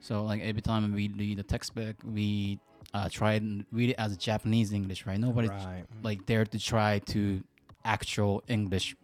[0.00, 2.58] So like every time we read the textbook, we
[2.94, 5.18] uh, try and read it as Japanese English, right?
[5.18, 5.84] Nobody right.
[6.02, 7.42] like dare to try to
[7.84, 8.96] actual English.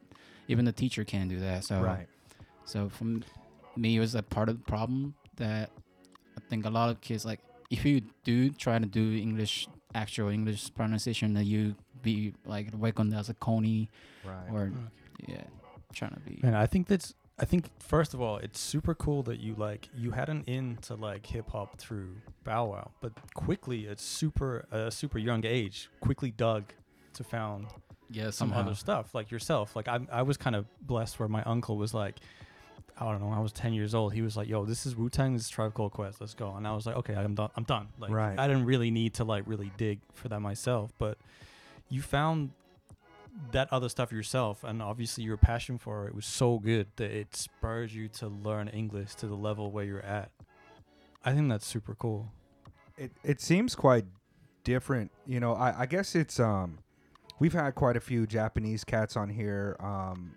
[0.49, 1.65] Even the teacher can't do that.
[1.65, 2.07] So right.
[2.65, 3.25] So for m-
[3.77, 5.71] me, it was a part of the problem that
[6.37, 7.41] I think a lot of kids like.
[7.71, 13.15] If you do try to do English, actual English pronunciation, that you be like welcomed
[13.15, 13.89] as a coney
[14.25, 14.51] Right.
[14.53, 14.89] or mm.
[15.27, 15.45] yeah,
[15.95, 16.41] trying to be.
[16.43, 17.15] And I think that's.
[17.39, 20.77] I think first of all, it's super cool that you like you had an in
[20.83, 25.89] to like hip hop through Bow Wow, but quickly at super a super young age,
[26.01, 26.65] quickly dug
[27.15, 27.69] to found
[28.11, 29.75] Yeah, some other stuff like yourself.
[29.75, 32.21] Like I, I was kind of blessed where my uncle was like,
[32.99, 34.13] I don't know, I was 10 years old.
[34.13, 36.21] He was like, "Yo, this is Wu Tang, this is Tribe Called Quest.
[36.21, 37.51] Let's go." And I was like, "Okay, I'm done.
[37.57, 38.39] I'm done." Like, Right.
[38.39, 41.19] I didn't really need to like really dig for that myself, but
[41.89, 42.51] you found
[43.51, 47.35] that other stuff yourself, and obviously your passion for it was so good that it
[47.35, 50.31] spurred you to learn English to the level where you're at.
[51.25, 52.31] I think that's super cool.
[52.99, 54.05] it it seems quite
[54.65, 55.11] different.
[55.27, 56.79] You know, I, I guess it's um
[57.39, 60.35] we've had quite a few Japanese cats on here um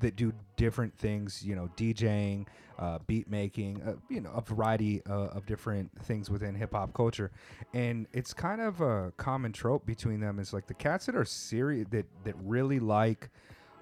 [0.00, 2.46] that do different things, you know, DJing,
[2.78, 6.94] uh, beat making, uh, you know, a variety uh, of different things within hip hop
[6.94, 7.30] culture.
[7.74, 11.24] And it's kind of a common trope between them is like the cats that are
[11.24, 13.28] serious that that really like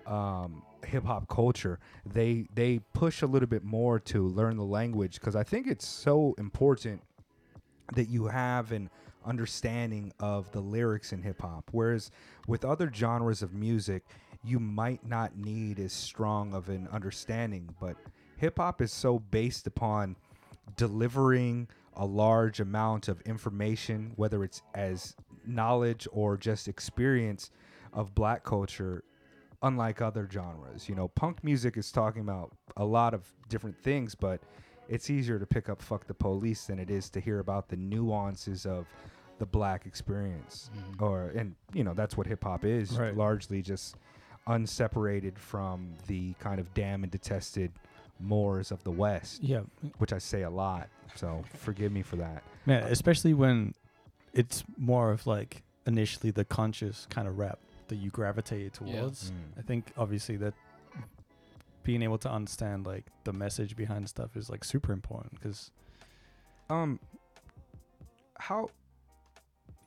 [0.07, 5.14] um, hip hop culture, they they push a little bit more to learn the language
[5.14, 7.03] because I think it's so important
[7.94, 8.90] that you have an
[9.25, 11.68] understanding of the lyrics in hip hop.
[11.73, 12.11] Whereas
[12.46, 14.05] with other genres of music,
[14.44, 17.96] you might not need as strong of an understanding, but
[18.37, 20.16] hip hop is so based upon
[20.76, 27.50] delivering a large amount of information, whether it's as knowledge or just experience
[27.92, 29.05] of black culture,
[29.62, 30.88] unlike other genres.
[30.88, 34.40] You know, punk music is talking about a lot of different things, but
[34.88, 37.76] it's easier to pick up fuck the police than it is to hear about the
[37.76, 38.87] nuances of
[39.38, 41.00] the black experience Mhm.
[41.03, 43.16] or and you know that's what hip hop is Right.
[43.16, 43.96] largely just
[44.51, 47.73] unseparated from the kind of damn and detested
[48.19, 49.61] Moors of the West, Yeah,
[49.99, 50.89] which I say a lot.
[51.15, 52.43] So forgive me for that.
[52.67, 52.83] man.
[52.85, 53.75] Especially when
[54.35, 57.59] it's more of like initially the conscious kind of rap
[57.89, 59.01] that you gravitated Yeah.
[59.01, 59.31] towards.
[59.31, 59.59] Mm.
[59.59, 60.55] I think obviously that
[61.83, 65.71] being able to understand like the message behind stuff is like super important because
[66.69, 67.01] Um,
[68.39, 68.71] how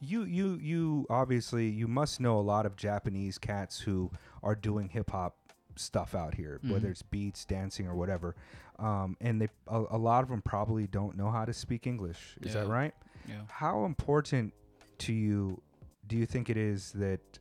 [0.02, 4.12] you you you obviously you must know a lot of Japanese cats who
[4.44, 5.38] are doing hip hop
[5.76, 6.92] stuff out here, whether Mhm.
[6.92, 8.36] it's beats, dancing, or whatever.
[8.78, 12.38] Um, and they a, a lot of them probably don't know how to speak English.
[12.42, 12.94] Is that right?
[13.28, 13.42] Yeah.
[13.48, 14.54] How important
[15.00, 15.62] to you
[16.08, 17.40] do you think it is that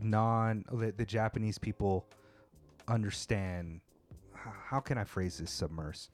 [0.00, 2.06] non that the Japanese people
[2.88, 3.80] understand?
[4.34, 5.50] How can I phrase this?
[5.50, 6.08] Submerse.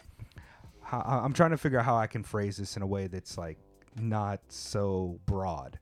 [0.83, 3.39] How, I'm trying to figure out how I can phrase this in a way that's
[3.39, 3.59] like
[3.97, 5.79] not so broad.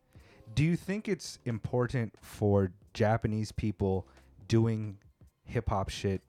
[0.55, 4.07] Do you think it's important for Japanese people
[4.49, 4.99] doing
[5.45, 6.23] hip hop shit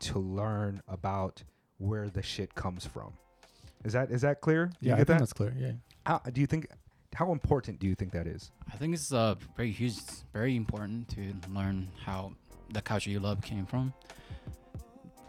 [0.00, 1.42] to learn about
[1.78, 3.12] where the shit comes from?
[3.84, 4.66] Is that is that clear?
[4.66, 5.18] Do yeah, you I think that?
[5.20, 5.54] that's clear.
[5.58, 5.72] Yeah,
[6.06, 6.66] How do you think?
[7.14, 8.50] How important do you think that is?
[8.72, 9.96] I think it's uh very huge,
[10.32, 12.32] very important to learn how
[12.72, 13.92] the culture you love came from.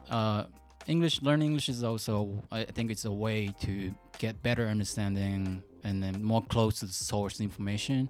[0.09, 0.43] Uh,
[0.87, 6.03] English, learning English is also, I think it's a way to get better understanding and
[6.03, 8.09] then more close to the source information.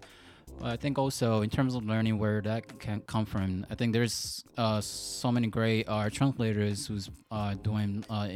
[0.64, 4.44] I think also in terms of learning where that can come from, I think there's
[4.58, 8.30] uh, so many great uh, translators who's uh, doing uh,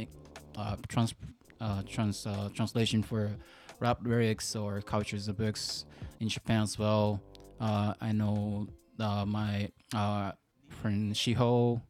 [0.56, 1.14] uh, trans,
[1.60, 3.30] uh, trans uh, translation for
[3.78, 5.84] rap lyrics or cultures of books
[6.18, 7.20] in Japan as well.
[7.60, 8.66] Uh, I know
[8.98, 10.32] uh, my uh,
[10.68, 11.80] friend Shiho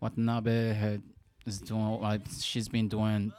[0.00, 1.02] Watanabe had
[1.46, 3.32] is doing like she's been doing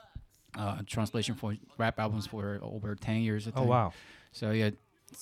[0.58, 3.47] uh, translation for rap albums for over ten years.
[3.47, 3.93] I Oh wow!
[4.32, 4.71] So yeah,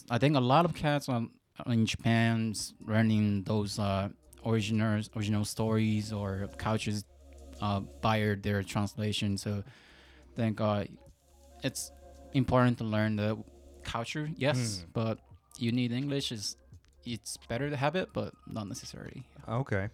[0.09, 1.31] I think a lot of cats um,
[1.65, 4.09] in Japan is learning those uh,
[4.45, 7.03] original original stories or cultures
[7.61, 9.37] uh, via their translation.
[9.37, 9.63] So
[10.33, 10.85] I think uh,
[11.63, 11.91] it's
[12.33, 13.37] important to learn the
[13.83, 14.93] culture, yes, Mm.
[14.93, 15.19] but
[15.57, 16.31] you need English.
[16.31, 16.55] Is
[17.05, 19.23] it's better to have it, but not necessarily.
[19.47, 19.89] Okay.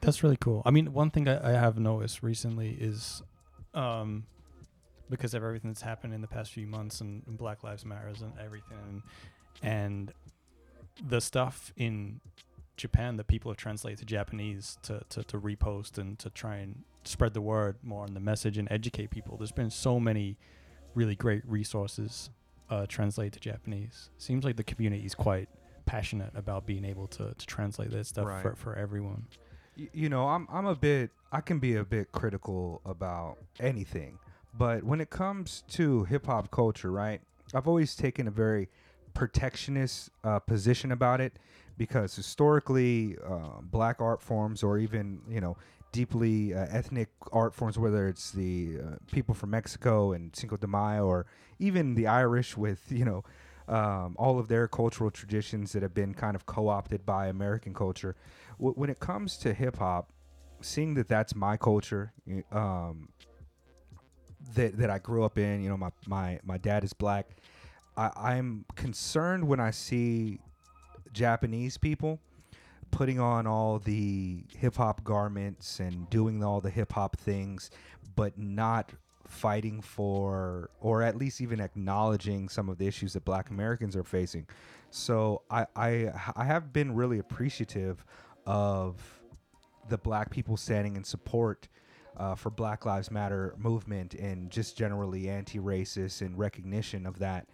[0.00, 0.62] that's really cool.
[0.66, 3.22] I mean, one thing I, I have noticed recently is,
[3.74, 4.24] um,
[5.12, 8.22] because of everything that's happened in the past few months and, and Black Lives Matters
[8.22, 9.02] and everything,
[9.62, 10.12] and
[11.08, 12.20] the stuff in
[12.76, 16.82] Japan that people have translated to Japanese to, to, to repost and to try and
[17.04, 19.36] spread the word more on the message and educate people.
[19.36, 20.36] There's been so many
[20.94, 22.30] really great resources
[22.70, 24.10] uh, translated to Japanese.
[24.18, 25.48] Seems like the community is quite
[25.84, 28.42] passionate about being able to, to translate that stuff Right.
[28.42, 29.26] for, for everyone.
[29.76, 34.18] Y- you know, I'm I'm a bit I can be a bit critical about anything,
[34.56, 37.20] but when it comes to hip hop culture, right?
[37.54, 38.68] I've always taken a very
[39.14, 41.34] protectionist uh, position about it
[41.76, 45.56] because historically, uh, black art forms or even you know
[45.92, 50.66] deeply uh, ethnic art forms, whether it's the uh, people from Mexico and Cinco de
[50.66, 51.26] Mayo or
[51.58, 53.24] even the Irish with you know
[53.68, 58.16] um, all of their cultural traditions that have been kind of co-opted by American culture.
[58.58, 60.10] W- when it comes to hip hop,
[60.60, 62.12] seeing that that's my culture,
[62.50, 63.08] um,
[64.54, 67.28] that that I grew up in, you know, my my my dad is black.
[67.96, 70.40] I, I'm concerned when I see
[71.12, 72.20] Japanese people
[72.90, 77.70] putting on all the hip hop garments and doing all the hip hop things,
[78.16, 78.92] but not
[79.26, 84.04] fighting for or at least even acknowledging some of the issues that black Americans are
[84.04, 84.46] facing.
[84.90, 88.04] So I I, I have been really appreciative
[88.46, 89.00] of
[89.88, 91.68] the black people standing in support
[92.16, 97.46] uh, for Black Lives Matter movement and just generally anti-racist and recognition of that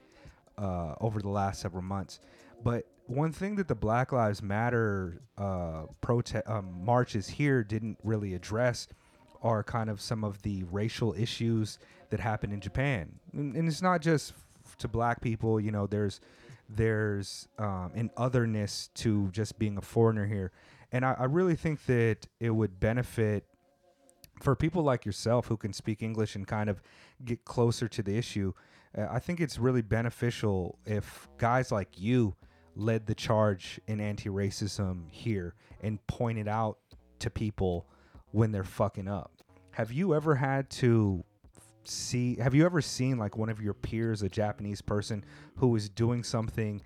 [0.56, 2.20] uh, over the last several months.
[2.62, 8.34] But one thing that the Black Lives Matter uh, protest um, marches here didn't really
[8.34, 8.88] address
[9.42, 11.78] are kind of some of the racial issues
[12.10, 14.32] that happen in Japan, and, it's not just
[14.78, 15.60] to black people.
[15.60, 16.20] You know, there's
[16.68, 20.50] there's um, an otherness to just being a foreigner here,
[20.90, 23.44] and I, I really think that it would benefit
[24.40, 26.82] for people like yourself who can speak English and kind of
[27.24, 28.52] get closer to the issue.
[28.96, 32.34] Uh, I think it's really beneficial if guys like you
[32.74, 36.78] led the charge in anti-racism here and pointed out
[37.18, 37.86] to people
[38.30, 39.32] when they're fucking up.
[39.72, 41.24] Have you ever had to
[41.84, 45.24] see have you ever seen like one of your peers, a Japanese person
[45.56, 46.82] who was doing something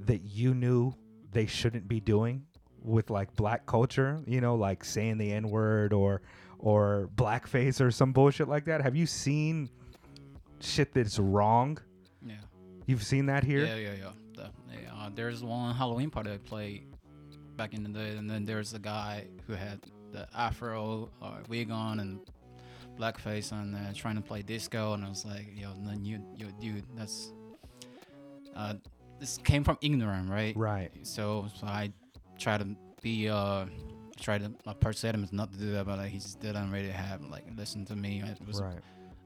[0.00, 0.92] that you knew
[1.32, 2.44] they shouldn't be doing
[2.82, 6.22] with like black culture, you know, like saying the N-word or
[6.58, 8.80] or blackface or some bullshit like that?
[8.82, 9.68] Have you seen
[10.60, 11.78] shit that's wrong?
[12.24, 12.34] Yeah.
[12.86, 13.64] You've seen that here?
[13.64, 14.10] Yeah, yeah, yeah.
[14.32, 14.88] Definitely.
[14.92, 16.86] Uh, there's one Halloween party I played
[17.56, 19.80] back in the day, and then there's a guy who had
[20.12, 22.20] the afro uh, wig on and
[22.98, 26.46] blackface and uh, trying to play disco, and I was like, yo, no, you, you,
[26.60, 27.32] dude, that's.
[28.54, 28.74] Uh,
[29.18, 30.56] this came from ignorance, right?
[30.56, 30.90] Right.
[31.02, 31.92] So, so I
[32.38, 32.66] try to
[33.02, 33.66] be uh
[34.18, 36.90] try to uh, persuade him not to do that, but like, he just didn't really
[36.90, 38.22] have like listen to me.
[38.24, 38.78] It was Right.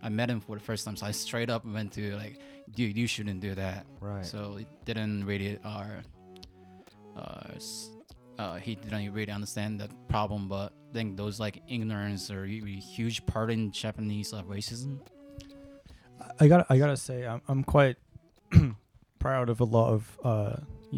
[0.03, 2.41] I met him for the first time, so I straight up went to like,
[2.75, 3.85] dude, you shouldn't do that.
[4.01, 4.25] Right.
[4.25, 5.85] So it didn't really uh,
[7.17, 7.91] uh, s-
[8.39, 12.77] uh, he didn't really understand the problem, but I think those like ignorance are really
[12.81, 15.01] huge part in Japanese uh, racism.
[16.39, 17.97] I got I gotta say I'm I'm quite
[19.19, 20.57] proud of a lot of uh,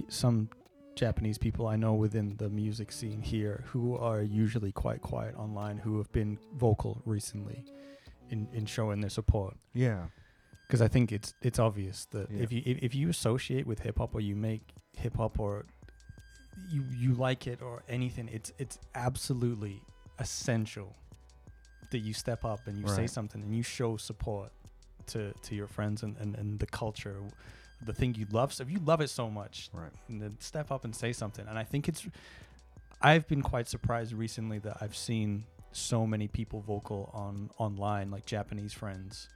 [0.08, 0.48] some
[0.94, 5.78] Japanese people I know within the music scene here who are usually quite quiet online
[5.78, 7.64] who have been vocal recently
[8.30, 10.06] in in showing their support Yeah.
[10.66, 12.42] because I think it's it's obvious that Yeah.
[12.42, 14.62] if you if, if you associate with hip hop or you make
[14.96, 15.64] hip hop or
[16.70, 19.80] you you like it or anything it's it's absolutely
[20.18, 20.94] essential
[21.90, 24.50] that you step up and you say something and you show support
[25.06, 27.16] to to your friends and, and, and the culture
[27.84, 29.90] the thing you love so if you love it so much Right.
[30.08, 32.06] and then step up and say something and i think it's
[33.00, 38.26] i've been quite surprised recently that i've seen so many people vocal on online like
[38.26, 39.28] japanese friends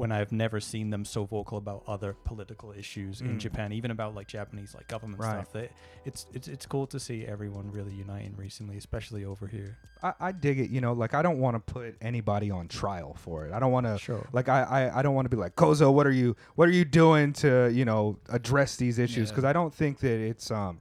[0.00, 3.38] when i've never seen them so vocal about other political issues in Mm.
[3.38, 5.32] japan even about like japanese like government Right.
[5.34, 5.68] stuff they,
[6.04, 10.32] it's it's it's cool to see everyone really uniting recently especially over here I, I
[10.32, 10.70] dig it.
[10.70, 13.52] You know, like I don't want to put anybody on trial for it.
[13.52, 13.98] I don't want to.
[13.98, 15.92] sure Like I, I, I don't want to be like Kozo.
[15.92, 19.28] What are you What are you doing to you know address these issues?
[19.28, 19.32] Yeah.
[19.32, 20.80] Because I don't think that it's um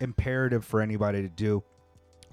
[0.00, 1.62] imperative for anybody to do.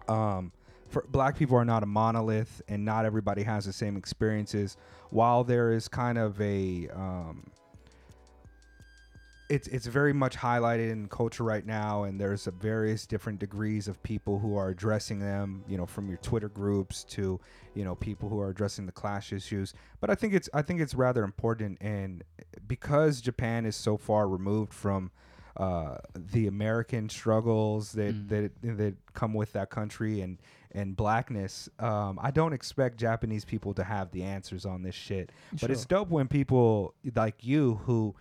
[0.08, 0.52] Um,
[0.90, 4.78] for black people are not a monolith, and not everybody has the same experiences.
[5.10, 7.52] While there is kind of a um,
[9.50, 14.02] it's it's very much highlighted in culture right now, and there's various different degrees of
[14.04, 15.64] people who are addressing them.
[15.68, 17.40] You know, from your Twitter groups to
[17.74, 19.74] you know people who are addressing the clash issues.
[20.02, 22.24] But I think it's I think it's rather important, and
[22.68, 25.12] because Japan is so far removed from
[25.58, 28.30] uh, the American struggles that Mm.
[28.30, 30.38] that that come with that country and
[30.72, 35.32] and blackness, um, I don't expect Japanese people to have the answers on this shit.
[35.60, 38.16] But it's dope when people like you who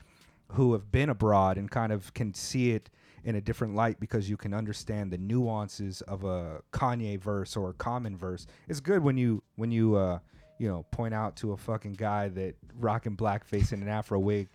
[0.52, 2.88] who have been abroad and kind of can see it
[3.24, 7.70] in a different light because you can understand the nuances of a Kanye verse or
[7.70, 8.46] a Common verse.
[8.68, 10.20] It's good when you when you uh
[10.58, 14.48] you know point out to a fucking guy that rocking blackface in an afro wig.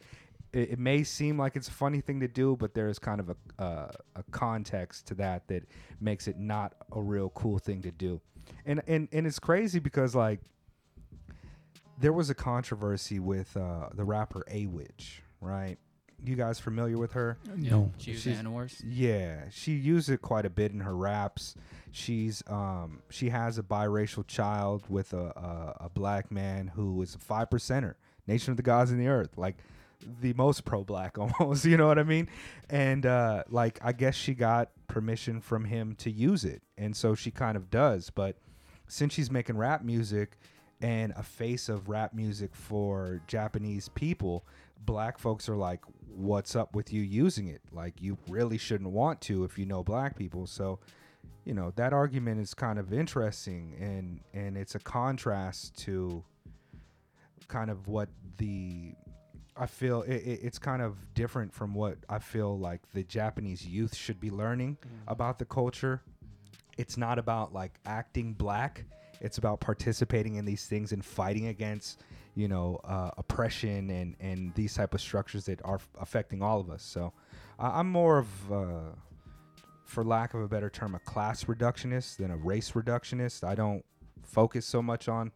[0.53, 3.29] It, it may seem like it's a funny thing to do, but there's kind of
[3.29, 5.63] a uh, a context to that that
[5.99, 8.19] makes it not a real cool thing to do.
[8.65, 10.39] And and and it's crazy because like
[11.99, 15.77] there was a controversy with uh, the rapper Awich, right?
[16.23, 17.37] You guys familiar with her?
[17.55, 18.81] no She used She's- N-words.
[18.85, 21.55] Yeah, she used it quite a bit in her raps.
[21.91, 25.27] She's um she has a biracial child with a
[25.79, 27.95] a, a black man who is a five percenter,
[28.27, 29.57] nation of the gods in the earth, like
[30.21, 31.65] the most pro black almost.
[31.65, 32.29] You know what I mean?
[32.69, 37.15] And uh, like I guess she got permission from him to use it, and so
[37.15, 38.09] she kind of does.
[38.09, 38.37] But
[38.87, 40.37] since she's making rap music
[40.81, 44.45] and a face of rap music for Japanese people,
[44.85, 47.61] black folks are like, "What's up with you using it?
[47.71, 50.79] Like, you really shouldn't want to if you know black people." So,
[51.45, 56.23] you know, that argument is kind of interesting, and and it's a contrast to
[57.47, 58.93] kind of what the
[59.61, 63.63] I feel it, it, it's kind of different from what I feel like the Japanese
[63.63, 66.01] youth should be learning about the culture.
[66.79, 68.85] It's not about like acting black.
[69.21, 72.01] It's about participating in these things and fighting against,
[72.33, 76.59] you know, uh, oppression and and these type of structures that are f- affecting all
[76.59, 76.81] of us.
[76.81, 77.13] So,
[77.59, 78.95] I I'm more of, uh,
[79.85, 83.43] for lack of a better term, a class reductionist than a race reductionist.
[83.43, 83.85] I don't
[84.23, 85.31] focus so much on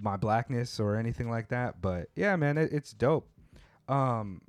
[0.00, 1.82] my blackness or anything like that.
[1.82, 3.28] But yeah, man, it, it's dope.
[3.88, 4.40] Um,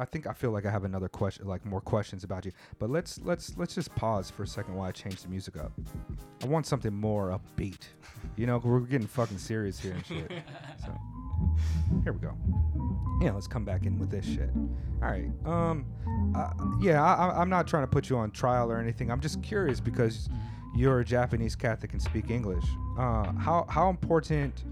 [0.00, 2.52] I think I feel like I have another question, like more questions about you.
[2.78, 5.72] But let's let's let's just pause for a second while I change the music up.
[6.42, 7.80] I want something more upbeat.
[8.36, 10.30] You know, we're getting fucking serious here and shit.
[10.84, 10.92] So
[12.04, 12.32] here we go.
[13.20, 14.50] Yeah, let's come back in with this shit.
[15.02, 15.30] All right.
[15.44, 15.84] Um.
[16.36, 16.50] Uh,
[16.80, 19.10] yeah, I, I- I'm not trying to put you on trial or anything.
[19.10, 20.28] I'm just curious because
[20.76, 22.64] you're a Japanese Catholic and speak English.
[22.98, 24.64] Uh, how how important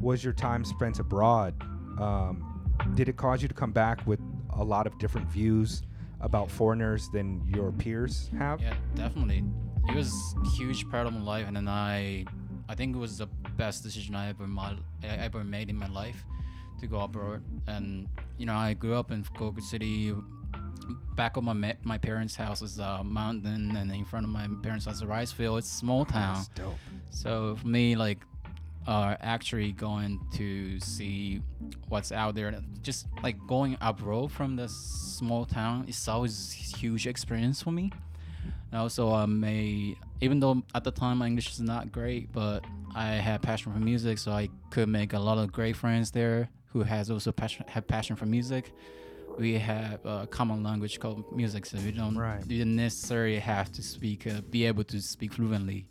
[0.00, 1.54] was your time spent abroad?
[1.98, 2.49] Um,
[2.94, 4.20] did it cause you to come back with
[4.50, 5.82] a lot of different views
[6.20, 8.60] about foreigners than your peers have?
[8.60, 9.44] Yeah, definitely.
[9.88, 10.12] It was
[10.44, 12.26] a huge part of my life, and then I,
[12.68, 13.26] I think it was the
[13.56, 16.22] best decision I ever my I ever made in my life,
[16.80, 17.42] to go abroad.
[17.66, 20.14] And you know, I grew up in Fukuoka City.
[21.14, 24.48] Back of my ma- my parents' house is a mountain, and in front of my
[24.62, 25.58] parents' house is a rice field.
[25.58, 26.34] It's a small town.
[26.36, 26.74] That's dope.
[27.10, 28.18] So for me, like,
[28.86, 31.42] uh, actually going to see
[31.88, 37.06] what's out there, just like going abroad from the small town, it's always a huge
[37.06, 37.92] experience for me.
[38.72, 42.64] And also, I may, even though at the time my English is not great, but
[42.94, 46.48] I had passion for music, so I could make a lot of great friends there
[46.72, 48.72] who has also passion have passion for music.
[49.38, 52.40] We have a common language called music, so we don't Right.
[52.42, 55.86] you didn't necessarily have to speak, uh, be able to speak fluently.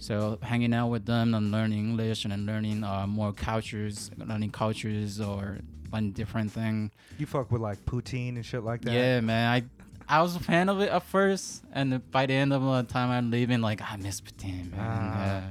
[0.00, 4.50] So hanging out with them and learning English and then learning uh, more cultures, learning
[4.50, 5.58] cultures or
[5.92, 6.90] learning different thing.
[7.18, 8.92] You fuck with like poutine and shit like that.
[8.92, 9.46] Yeah, man.
[10.08, 12.62] I I was a fan of it at first, and then by the end of
[12.62, 14.80] the time I'm leaving, like I miss poutine, man.
[14.80, 15.14] Ah.
[15.24, 15.42] Yeah.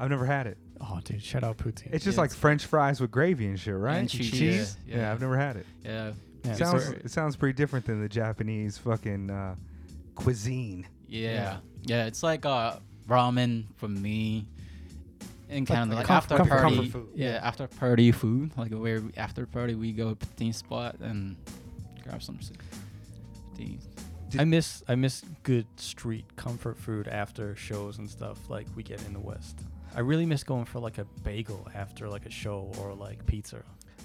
[0.00, 0.56] I've never had it.
[0.80, 1.92] Oh, dude, shout out poutine.
[1.92, 3.96] It's just Yeah, like it's- French fries with gravy and shit, right?
[3.96, 4.76] And cheese, cheese?
[4.86, 5.12] yeah, Yeah, yeah.
[5.12, 5.66] I've never had it.
[5.84, 6.12] Yeah.
[6.44, 9.56] Yeah, It sounds it sounds pretty different than the Japanese fucking uh,
[10.14, 10.86] cuisine.
[11.08, 11.58] Yeah.
[11.82, 12.76] Yeah, it's like uh
[13.08, 14.46] ramen for me
[15.48, 15.94] in Canada.
[15.96, 17.08] like Like, comf- after comfort- party, comfort food.
[17.14, 18.50] yeah, after party food.
[18.56, 21.36] Like where we- after party we go to poutine spot and
[22.02, 22.52] grab some s-
[23.54, 23.78] poutine.
[24.38, 29.00] I miss I miss good street comfort food after shows and stuff like we get
[29.06, 29.60] in the West.
[29.94, 33.62] I really miss going for like a bagel after like a show or like pizza.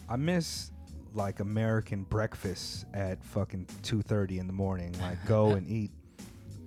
[0.08, 0.72] I miss
[1.14, 4.96] like American breakfast at fucking two thirty in the morning.
[5.02, 6.01] Like go and eat a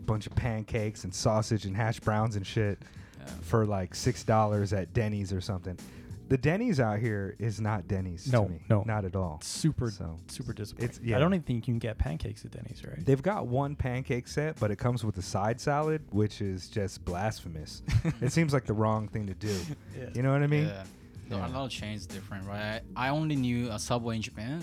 [0.05, 2.79] bunch of pancakes and sausage and hash browns and shit
[3.19, 3.27] Yeah.
[3.43, 5.79] for like six dollars at Denny's or something.
[6.27, 8.61] The Denny's out here is not Denny's No, to me.
[8.71, 8.83] no.
[8.87, 9.41] not at all.
[9.43, 10.89] Super So super disappointing.
[10.91, 11.17] It's- yeah.
[11.17, 13.05] I don't even think you can get pancakes at Denny's, right?
[13.05, 17.05] they've got one pancake set, but it comes with a side salad, which is just
[17.05, 17.83] blasphemous.
[18.23, 19.55] it seems like the wrong thing to do.
[19.99, 20.09] Yeah.
[20.15, 20.67] You know what I mean?
[20.67, 20.85] yeah.
[21.31, 21.49] No, Yeah.
[21.49, 22.81] a lot of chains different, right?
[22.97, 24.63] I, I only knew a Subway in Japan.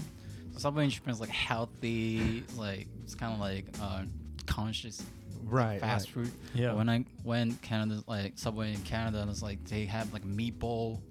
[0.57, 4.03] Subway in Japan is like healthy, like it's kind of like uh,
[4.47, 5.03] conscious
[5.43, 5.79] Right.
[5.79, 6.25] fast right.
[6.25, 6.33] food.
[6.53, 6.73] Yeah.
[6.73, 11.01] When I went Canada, like Subway in Canada, and it's like they have like meatball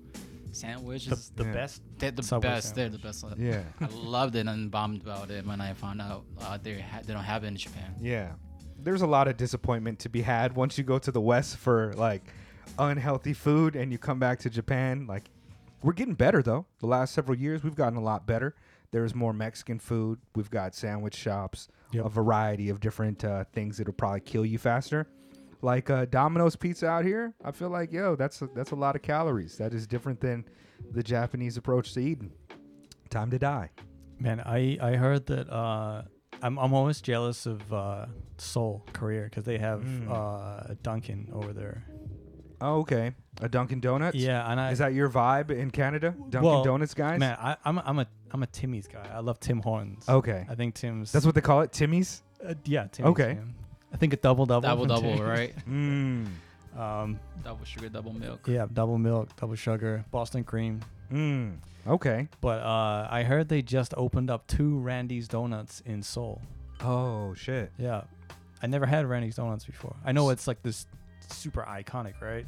[0.53, 1.31] sandwiches.
[1.37, 1.53] the Yeah.
[1.53, 2.74] best They're the Subway best.
[2.74, 3.24] They're the best.
[3.39, 3.62] Yeah.
[3.81, 7.12] I loved it and bummed about it when I found out uh, they ha- they
[7.12, 7.95] don't have it in Japan.
[8.01, 8.33] Yeah.
[8.83, 11.93] There's a lot of disappointment to be had once you go to the West for
[11.95, 12.22] like
[12.78, 15.07] unhealthy food and you come back to Japan.
[15.07, 15.31] Like,
[15.83, 16.66] we're getting better though.
[16.81, 18.55] The last several years, we've gotten a lot better.
[18.93, 20.18] There's more Mexican food.
[20.34, 22.05] We've got sandwich shops, Yep.
[22.07, 25.07] a variety of different uh, things that'll probably kill you faster.
[25.62, 28.97] Like uh, Domino's pizza out here, I feel like yo, that's a, that's a lot
[28.97, 29.57] of calories.
[29.59, 30.45] That is different than
[30.93, 32.32] the Japanese approach to eating.
[33.11, 33.70] Time to die.
[34.18, 36.03] Man, I I heard that uh,
[36.43, 38.07] I'm I'm always jealous of uh,
[38.38, 40.11] Seoul, Korea, because they have Mm.
[40.11, 41.84] uh, Dunkin' over there.
[42.61, 43.12] Oh, okay.
[43.40, 44.16] A Dunkin' Donuts.
[44.16, 46.11] Yeah, and I Is that your vibe in Canada?
[46.11, 47.18] Dunkin' Well, Donuts guys?
[47.18, 49.08] man, I, I'm a, I'm a I'm a Timmy's guy.
[49.12, 50.08] I love Tim Hortons.
[50.08, 50.46] Okay.
[50.48, 51.11] I think Tim's.
[51.11, 52.22] That's what they call it, Timmy's?
[52.46, 53.34] Uh, yeah, Timmy's, Okay.
[53.34, 53.54] man.
[53.92, 54.61] I think a double double.
[54.61, 55.20] Double double, Timmy's.
[55.20, 55.54] right?
[55.68, 56.26] Mmm.
[56.78, 58.46] Um, double sugar, double milk.
[58.46, 60.80] yeah, double milk, double sugar, Boston cream.
[61.12, 61.56] Mmm.
[61.84, 62.28] Okay.
[62.40, 66.40] But uh, I heard they just opened up two Randy's Donuts in Seoul.
[66.80, 67.72] Oh, shit.
[67.76, 68.02] Yeah,
[68.62, 69.96] I never had Randy's Donuts before.
[70.04, 70.86] I know it's like this
[71.33, 72.47] super iconic, right?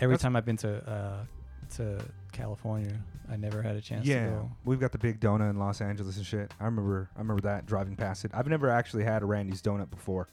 [0.00, 1.24] Every That's- time I've been to uh,
[1.76, 2.98] to California.
[3.30, 4.50] I never had a chance to Yeah, go.
[4.64, 6.52] we've got the big donut in Los Angeles and shit.
[6.58, 8.32] I remember, I remember that driving past it.
[8.34, 10.26] I've never actually had a Randy's donut before,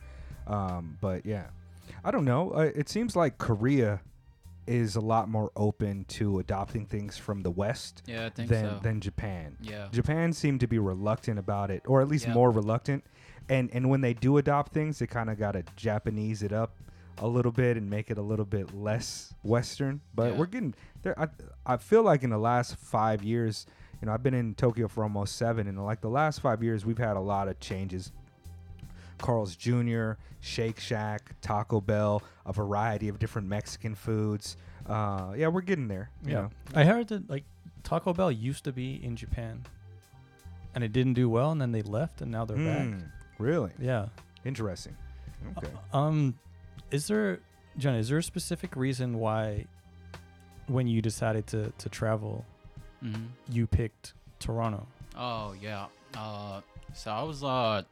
[0.48, 1.48] um, but yeah,
[2.04, 2.52] I don't know.
[2.52, 4.02] Uh, it seems like Korea
[4.66, 8.66] is a lot more open to adopting things from the West Yeah, I think than
[8.66, 8.80] so.
[8.82, 9.58] than Japan.
[9.62, 9.88] yeah.
[9.92, 12.34] Japan seemed to be reluctant about it, or at least Yeah.
[12.34, 13.04] more reluctant.
[13.48, 16.76] And and when they do adopt things, they kind of got to Japanese it up
[17.20, 20.02] a little bit and make it a little bit less Western.
[20.16, 20.38] But Yeah.
[20.38, 21.20] we're getting there.
[21.20, 21.28] I
[21.66, 23.66] I feel like in the last five years,
[24.02, 26.86] you know, I've been in Tokyo for almost seven, and like the last five years,
[26.86, 28.12] we've had a lot of changes.
[29.18, 30.12] Carl's Jr.,
[30.42, 34.56] Shake Shack, Taco Bell, a variety of different Mexican foods.
[34.86, 36.10] Uh, yeah, we're getting there.
[36.24, 36.42] You Yeah.
[36.42, 36.50] know.
[36.76, 37.44] I heard that like
[37.84, 39.66] Taco Bell used to be in Japan,
[40.76, 42.86] and it didn't do well, and then they left, and now they're back.
[42.88, 44.10] Mm, really Yeah.
[44.46, 44.96] interesting.
[45.58, 45.68] Okay.
[45.92, 46.36] Uh, Um,
[46.92, 47.40] is there,
[47.78, 47.96] John?
[47.96, 49.66] Is there a specific reason why,
[50.68, 52.46] when you decided to to travel,
[53.02, 54.88] hmm you picked Toronto?
[55.16, 55.88] Oh yeah.
[56.16, 56.62] Uh,
[56.94, 57.84] so I was uh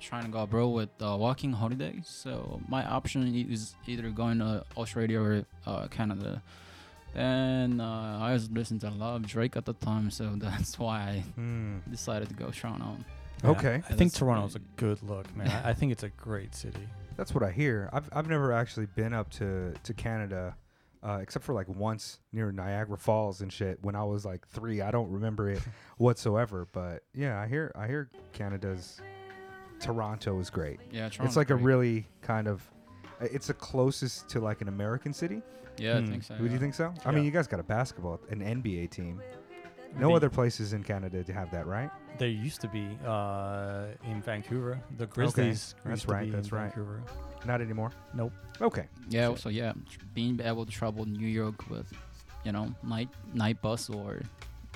[0.00, 2.00] trying to go abroad with uh, walking holiday.
[2.04, 6.42] So my option is either going to Australia or uh, Canada.
[7.14, 10.78] And uh, I was listening to a lot of Drake at the time, so that's
[10.78, 11.78] why I Hmm.
[11.90, 12.98] decided to go Toronto.
[13.42, 13.68] Yeah, Okay.
[13.68, 15.48] I Yeah, think that's Toronto's a good look, man.
[15.64, 16.86] I, I think it's a great city.
[17.16, 17.88] That's what I hear.
[17.92, 20.56] I've I've never actually been up to to Canada,
[21.02, 24.80] uh, except for like once near Niagara Falls and shit when I was like three.
[24.80, 25.62] I don't remember it
[25.98, 26.66] whatsoever.
[26.72, 29.00] But yeah, I hear I hear Canada's
[29.80, 30.80] Toronto is great.
[30.90, 32.62] Yeah, it's Toronto's like a really kind of.
[33.20, 35.42] uh, It's the closest to like an American city.
[35.76, 36.06] Yeah, I Hmm.
[36.10, 36.36] think so.
[36.40, 36.92] Would you think so?
[37.04, 37.16] I Yeah.
[37.16, 39.20] mean, you guys got a basketball, an NBA team.
[39.98, 41.90] No The- other places in Canada to have that, right?
[42.18, 44.80] There used to be uh, in Vancouver.
[44.98, 45.74] The Grizzlies.
[45.84, 46.64] That's used to right, be that's in right.
[46.74, 47.02] Vancouver.
[47.46, 47.90] Not anymore.
[48.14, 48.32] Nope.
[48.60, 48.86] Okay.
[49.08, 49.28] Yeah.
[49.28, 49.72] So- So yeah,
[50.14, 51.92] being able to travel New York with,
[52.44, 54.20] you know, night night bus or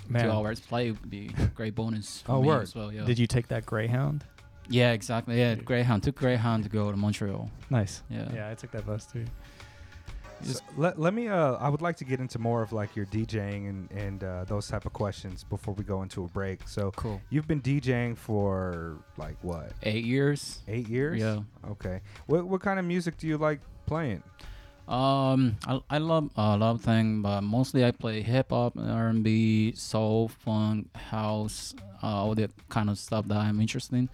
[0.09, 2.23] Man, two hours play would be a great bonus.
[2.23, 2.62] For Oh, me word.
[2.62, 3.05] As well, yeah.
[3.05, 4.25] did you take that Greyhound?
[4.71, 5.39] yeah, exactly.
[5.39, 5.62] Yeah, Yeah.
[5.62, 7.51] Greyhound took Greyhound to go to Montreal.
[7.71, 8.03] Nice.
[8.11, 8.29] Yeah.
[8.35, 9.25] Yeah, I took that bus too.
[10.43, 13.07] So let, let me uh I would like to get into more of like your
[13.07, 16.61] DJing and and uh, those type of questions before we go into a break.
[16.68, 17.20] So Cool.
[17.30, 20.61] you've been DJing for like what Eight years.
[20.68, 21.18] eight years?
[21.20, 21.41] Yeah.
[21.68, 22.01] Okay.
[22.26, 24.22] What what kind of music do you like playing?
[24.86, 29.09] Um, I, I love a lot of things, but mostly I play hip hop, R
[29.09, 34.09] and B, soul, funk, house, uh, all that kind of stuff that I'm interested in.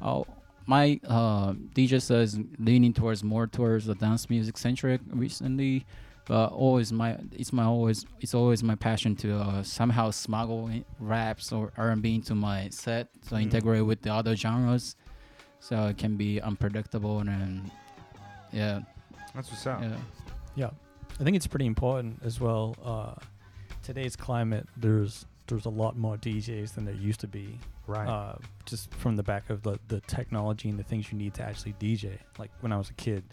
[0.00, 0.22] Uh,
[0.66, 5.84] my uh, DJ says leaning towards more towards the dance music centric recently,
[6.26, 11.52] but always my it's my always it's always my passion to uh, somehow smuggle raps
[11.52, 13.42] or R and B into my set, so Mm.
[13.42, 14.96] integrate with the other genres,
[15.60, 17.70] so it can be unpredictable and, then
[18.52, 18.80] yeah,
[19.34, 19.82] That's what's up.
[19.82, 19.96] yeah.
[20.56, 20.70] Yeah,
[21.20, 22.76] I think it's pretty important as well.
[22.84, 23.14] Uh,
[23.82, 27.58] today's climate, there's there's a lot more DJs than there used to be.
[27.86, 28.08] Right.
[28.08, 31.42] Uh, just from the back of the the technology and the things you need to
[31.42, 32.18] actually DJ.
[32.38, 33.24] Like when I was a kid,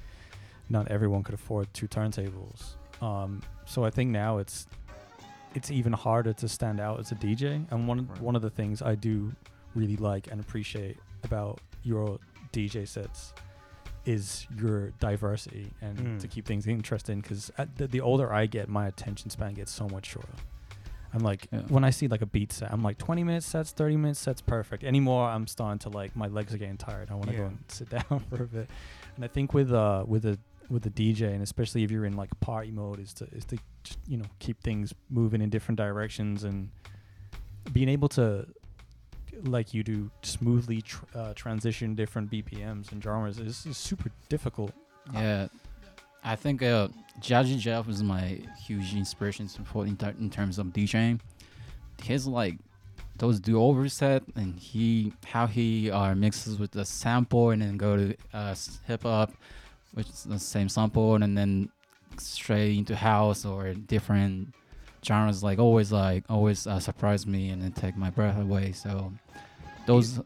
[0.69, 2.75] not everyone could afford two turntables.
[3.01, 4.67] Um, so I think now it's
[5.55, 7.65] it's even harder to stand out as a DJ.
[7.71, 8.21] And one Right.
[8.21, 9.33] one of the things I do
[9.75, 12.19] really like and appreciate about your
[12.51, 13.33] DJ sets
[14.05, 16.19] is your diversity and Mm.
[16.19, 17.21] to keep things interesting.
[17.21, 20.33] Because the, the older I get, my attention span gets so much shorter.
[21.13, 21.59] I'm like, Yeah.
[21.67, 24.41] when I see like a beat set, I'm like 20 minute sets, 30 minute sets,
[24.41, 24.83] perfect.
[24.83, 27.09] Anymore, I'm starting to like my legs are getting tired.
[27.11, 27.37] I want to Yeah.
[27.39, 28.69] go and sit down for a bit.
[29.15, 30.37] And I think with uh with a
[30.69, 33.57] with the DJ and especially if you're in like party mode, is to is to
[33.83, 36.69] just, you know keep things moving in different directions and
[37.73, 38.47] being able to
[39.43, 44.71] like you do smoothly tr- uh, transition different BPMs and genres is, is super difficult.
[45.13, 45.47] Yeah,
[46.23, 51.19] I think uh, Jazzy Jeff was my huge inspiration for in, in terms of DJing.
[52.03, 52.57] His like
[53.17, 57.77] those do over set and he how he uh, mixes with the sample and then
[57.77, 58.55] go to uh,
[58.87, 59.31] hip hop,
[59.93, 61.69] which is the same sample and then
[62.17, 64.53] straight into house or different
[65.05, 65.43] genres.
[65.43, 68.71] Like always, like always uh, surprise me and then take my breath away.
[68.71, 69.11] So
[69.85, 70.19] those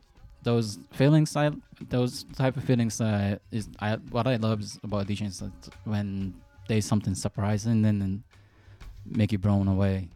[0.46, 1.52] those feelings I
[1.89, 5.52] those type of feelings uh, is I what I love about DJing is that
[5.84, 6.36] when
[6.70, 8.24] there's something surprising and then
[9.06, 10.08] make you blown away.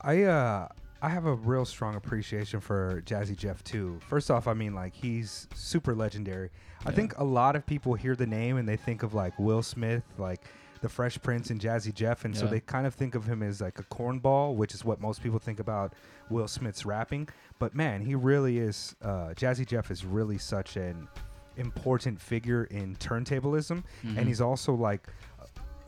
[0.00, 0.68] I uh
[1.00, 3.98] I have a real strong appreciation for Jazzy Jeff too.
[4.06, 6.50] First off, I mean like he's super legendary.
[6.86, 9.62] I think a lot of people hear the name and they think of like Will
[9.62, 10.42] Smith, like
[10.82, 12.50] the Fresh Prince and Jazzy Jeff, and so Yeah.
[12.50, 15.38] they kind of think of him as like a cornball, which is what most people
[15.38, 15.94] think about
[16.28, 17.28] Will Smith's rapping.
[17.58, 18.94] But man, he really is.
[19.00, 21.08] Uh, Jazzy Jeff is really such an
[21.56, 25.06] important figure in turntablism, and he's also like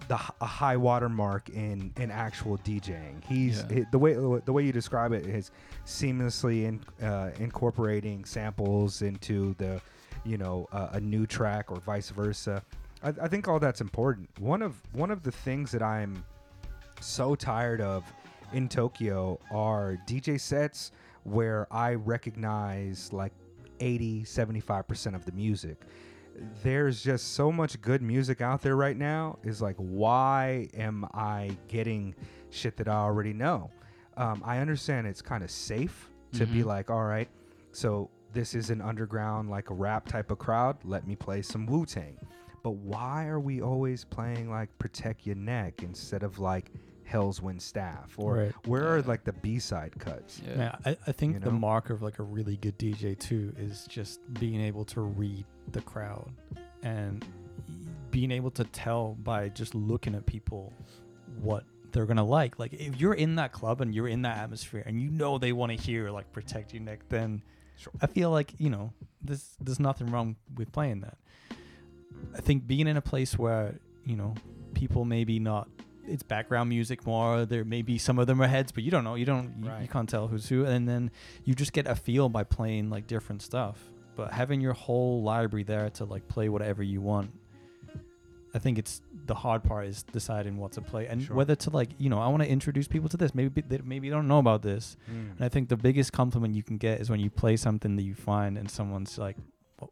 [0.07, 3.24] the h- a high water mark in in actual DJing.
[3.24, 3.78] He's Yeah.
[3.80, 5.51] hi- the way the way you describe it is
[5.86, 9.80] seamlessly in, uh, incorporating samples into the
[10.24, 12.62] you know uh, a new track or vice versa.
[13.05, 14.28] I, I think all that's important.
[14.40, 16.24] One of one of the things that I'm
[17.00, 18.05] so tired of
[18.52, 20.90] in Tokyo are DJ sets
[21.24, 23.32] where I recognize like
[23.80, 25.80] 80, 75% of the music.
[26.62, 29.38] There's just so much good music out there right now.
[29.44, 32.14] Is like, why am I getting
[32.50, 33.70] shit that I already know?
[34.16, 36.66] Um, I understand it's kind of safe to be Mhm.
[36.66, 37.28] like, all right,
[37.72, 40.76] so this is an underground, like a rap type of crowd.
[40.84, 42.16] Let me play some Wu Tang.
[42.64, 46.72] But why are we always playing like Protect Your Neck instead of like
[47.04, 48.14] Hell's Wind Staff?
[48.16, 48.52] Or Right.
[48.66, 50.40] where are like the B side cuts?
[50.44, 50.56] Yeah.
[50.56, 53.84] Yeah, I, I think You the mark of like a really good DJ too is
[53.86, 56.32] just being able to read the crowd
[56.82, 57.24] and
[58.10, 60.72] being able to tell by just looking at people
[61.42, 62.58] what they're gonna like.
[62.58, 65.52] Like if you're in that club and you're in that atmosphere and you know they
[65.52, 67.42] want to hear like "Protect Your Neck," then
[67.76, 67.92] Sure.
[68.00, 71.18] I feel like you know there's there's nothing wrong with playing that.
[72.35, 74.35] I think being in a place where you know
[74.75, 75.68] people maybe not
[76.07, 77.47] it's background music more.
[77.47, 79.14] There may be some of them are heads, but you don't know.
[79.14, 79.55] You don't.
[79.62, 81.11] You, you can't tell who's who, and then
[81.45, 83.79] you just get a feel by playing like different stuff.
[84.16, 87.33] But having your whole library there to like play whatever you want,
[88.55, 91.35] I think it's the hard part is deciding what to play and Sure.
[91.35, 93.35] whether to like you know I want to introduce people to this.
[93.35, 95.31] Maybe they maybe don't know about this, hmm.
[95.37, 98.03] and I think the biggest compliment you can get is when you play something that
[98.03, 99.37] you find and someone's like,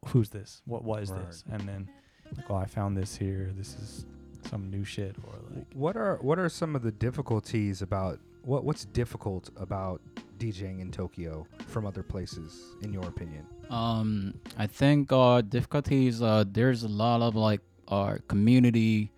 [0.09, 0.61] "Who's this?
[0.67, 1.27] What what is Right.
[1.27, 1.89] this?" And then
[2.37, 3.51] like, "Oh, I found this here.
[3.57, 4.07] This is
[4.49, 8.65] some new shit." Or like, What are what are some of the difficulties about what
[8.65, 10.01] what's difficult about
[10.39, 13.47] DJing in Tokyo from other places, in your opinion?
[13.71, 16.21] Um, I think uh, difficulties.
[16.23, 19.13] Uh, there's a lot of like our community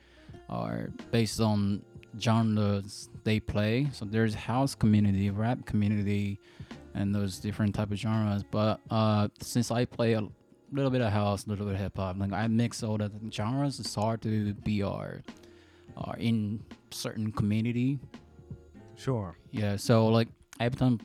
[0.49, 1.83] are based on
[2.21, 3.89] genres they play.
[3.93, 6.39] So there's house community, rap community,
[6.95, 8.45] and those different type of genres.
[8.45, 10.29] But uh, since I play a
[10.75, 13.11] little bit of house, a little bit of hip hop, like I mix all the
[13.31, 15.23] genres, it's hard to be our,
[15.97, 17.99] our in certain community
[18.97, 19.37] Sure.
[19.51, 20.29] yeah, so like
[20.61, 21.01] every time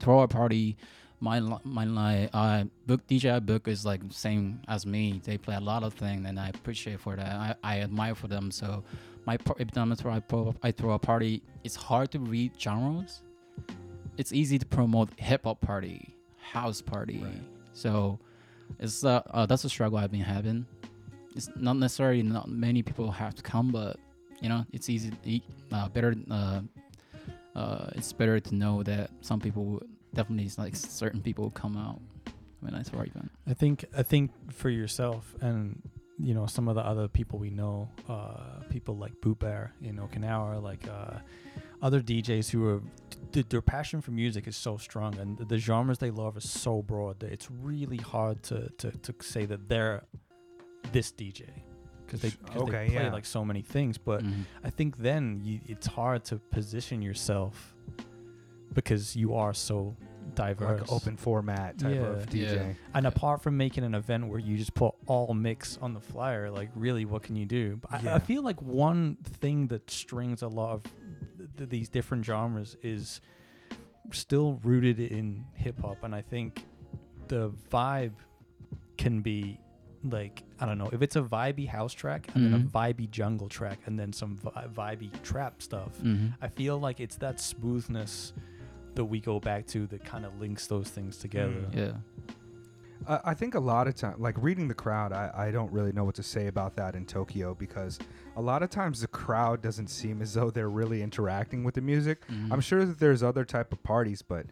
[0.00, 0.76] throw a party,
[1.20, 5.20] my my like uh book DJ I book is like same as me.
[5.24, 7.26] They play a lot of things, and I appreciate for that.
[7.26, 8.50] I, I admire for them.
[8.50, 8.84] So
[9.26, 12.52] my every time I throw, I throw I throw a party, it's hard to read
[12.60, 13.22] genres.
[14.16, 17.18] It's easy to promote hip hop party, house party.
[17.18, 17.42] Right.
[17.72, 18.18] So
[18.78, 20.66] it's uh, uh that's a struggle I've been having.
[21.36, 23.98] It's not necessarily not many people have to come, but
[24.40, 25.12] you know it's easy,
[25.72, 26.14] uh, better.
[26.30, 26.60] Uh,
[27.54, 29.80] uh, it's better to know that some people
[30.12, 32.00] definitely like certain people come out
[32.60, 33.30] when I throw an event.
[33.46, 35.80] I think I think for yourself and
[36.18, 39.96] you know some of the other people we know, uh, people like Boot Bear in
[39.96, 41.18] Okinawa, like uh,
[41.86, 42.80] other DJs who are
[43.32, 46.48] th- their passion for music is so strong and the, the genres they love is
[46.48, 50.02] so broad that it's really hard to to, to say that they're
[50.92, 51.42] this DJ
[52.06, 53.12] because they, 'cause Okay, they play yeah.
[53.18, 53.94] like so many things.
[53.98, 54.44] But Mhm.
[54.68, 57.74] I think then you, it's hard to position yourself
[58.72, 59.96] because you are so
[60.34, 60.80] diverse.
[60.80, 62.54] Like open format type of DJ.
[62.56, 62.72] Yeah.
[62.94, 66.50] And apart from making an event where you just put all mix on the flyer,
[66.50, 67.76] like really, what can you do?
[67.76, 70.82] But I, I feel like one thing that strings a lot of
[71.56, 73.20] th- th- these different genres is
[74.12, 76.64] still rooted in hip hop, and I think
[77.28, 78.12] the vibe
[78.96, 79.58] can be
[80.06, 82.70] like I don't know if it's a vibey house track and then a Mhm.
[82.70, 85.98] vibey jungle track and then some vi- vibey trap stuff.
[86.02, 86.34] Mhm.
[86.42, 88.34] I feel like it's that smoothness
[88.94, 91.66] that we go back to that kind of links those things together.
[91.72, 91.74] Mm.
[91.74, 91.92] Yeah.
[93.06, 95.92] Uh, I think a lot of time, like reading the crowd, I, I don't really
[95.92, 97.98] know what to say about that in Tokyo because
[98.36, 101.80] a lot of times the crowd doesn't seem as though they're really interacting with the
[101.82, 102.26] music.
[102.28, 102.52] Mhm.
[102.52, 104.46] I'm sure that there's other type of parties, but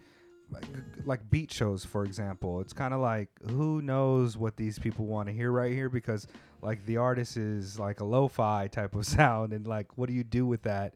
[0.51, 0.65] like,
[1.07, 5.29] like beat shows, for example, it's kind of like who knows what these people want
[5.29, 6.27] to hear right here because
[6.61, 10.25] like the artist is like a lo-fi type of sound, and like what do you
[10.25, 10.93] do with that?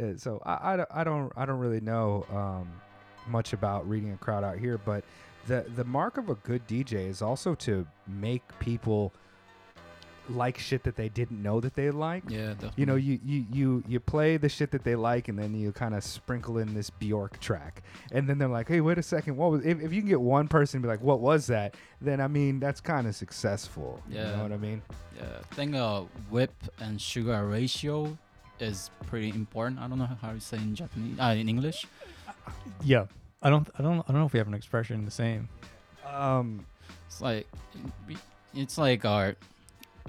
[0.00, 2.70] Uh, so I, I, don't- I don't I don't really know um,
[3.28, 5.04] much about reading a crowd out here, but
[5.46, 9.12] the the mark of a good DJ is also to make people
[10.28, 12.50] like shit that they didn't know that they liked Yeah.
[12.50, 12.70] Definitely.
[12.76, 15.72] you know you you you you play the shit that they like and then you
[15.72, 17.82] kind of sprinkle in this bjork track
[18.12, 20.20] and then they're like hey wait a second what was if, if you can get
[20.20, 24.00] one person to be like what was that then i mean that's kind of successful
[24.08, 24.36] you Yeah.
[24.36, 24.80] know what i mean
[25.16, 28.16] Yeah, I think uh, whip and sugar ratio
[28.60, 29.80] is pretty important.
[29.80, 31.84] I don't know how you say in Japanese, uh, in English.
[32.84, 33.06] Yeah.
[33.42, 35.48] I don't I don't I don't know if we have an expression the same.
[36.06, 36.64] um
[37.06, 37.46] It's like
[38.54, 39.34] it's like our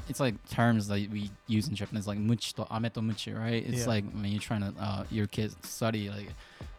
[0.09, 3.65] it's like terms that we use in Japanese, like muchi to ame to muchi, right?
[3.65, 3.87] It's Yeah.
[3.87, 6.29] like when you're trying to uh, your kids study, like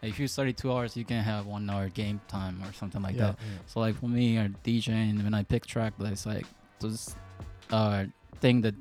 [0.03, 3.17] if you study two hours, you can have one hour game time or something like
[3.17, 3.29] yeah.
[3.33, 3.37] that.
[3.67, 6.45] So like for me, or DJing, when I pick track, it's like
[6.81, 7.15] this
[7.71, 8.05] uh
[8.41, 8.75] thing that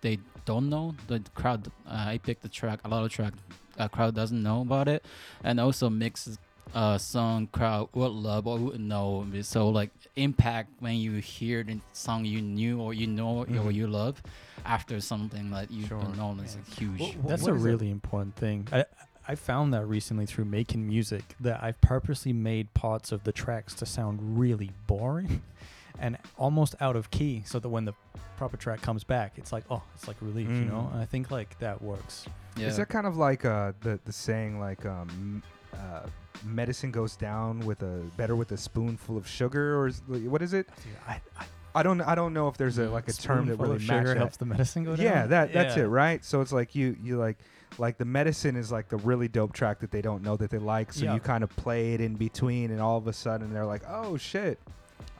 [0.00, 0.94] they don't know.
[1.08, 3.34] The crowd, uh, I pick the track, a lot of track,
[3.78, 5.04] uh, crowd doesn't know about it,
[5.44, 6.38] and also mix
[6.74, 9.26] uh song crowd would love or would know.
[9.42, 13.74] So like impact when you hear the song you knew or you know or Mhm.
[13.74, 14.22] you love
[14.64, 16.00] after something that you Sure.
[16.00, 17.00] don't know is like huge.
[17.00, 17.66] Wh- wh- That's what a is it?
[17.66, 18.68] really important thing.
[18.72, 18.84] I
[19.28, 23.74] I found that recently through making music that I've purposely made parts of the tracks
[23.74, 25.42] to sound really boring
[26.00, 27.94] and almost out of key so that when the
[28.36, 30.92] proper track comes back it's like oh it's like relief you know Mm.
[30.94, 32.66] and I think like that works yeah.
[32.66, 35.42] Is that kind of like uh, the the saying like um,
[35.74, 36.06] uh,
[36.44, 40.52] medicine goes down with a better with a spoonful of sugar or is, what is
[40.54, 40.68] it?
[40.82, 43.56] Dude, I, I I don't I don't know if there's a like a term that
[43.56, 44.16] really sugar that.
[44.16, 45.84] helps the medicine go down Yeah, that that's Yeah.
[45.84, 46.24] it, right?
[46.24, 47.38] So it's like you you like
[47.78, 50.58] like the medicine is like the really dope track that they don't know that they
[50.58, 51.14] like, so Yeah.
[51.14, 54.16] you kind of play it in between, and all of a sudden they're like, oh
[54.16, 54.58] shit,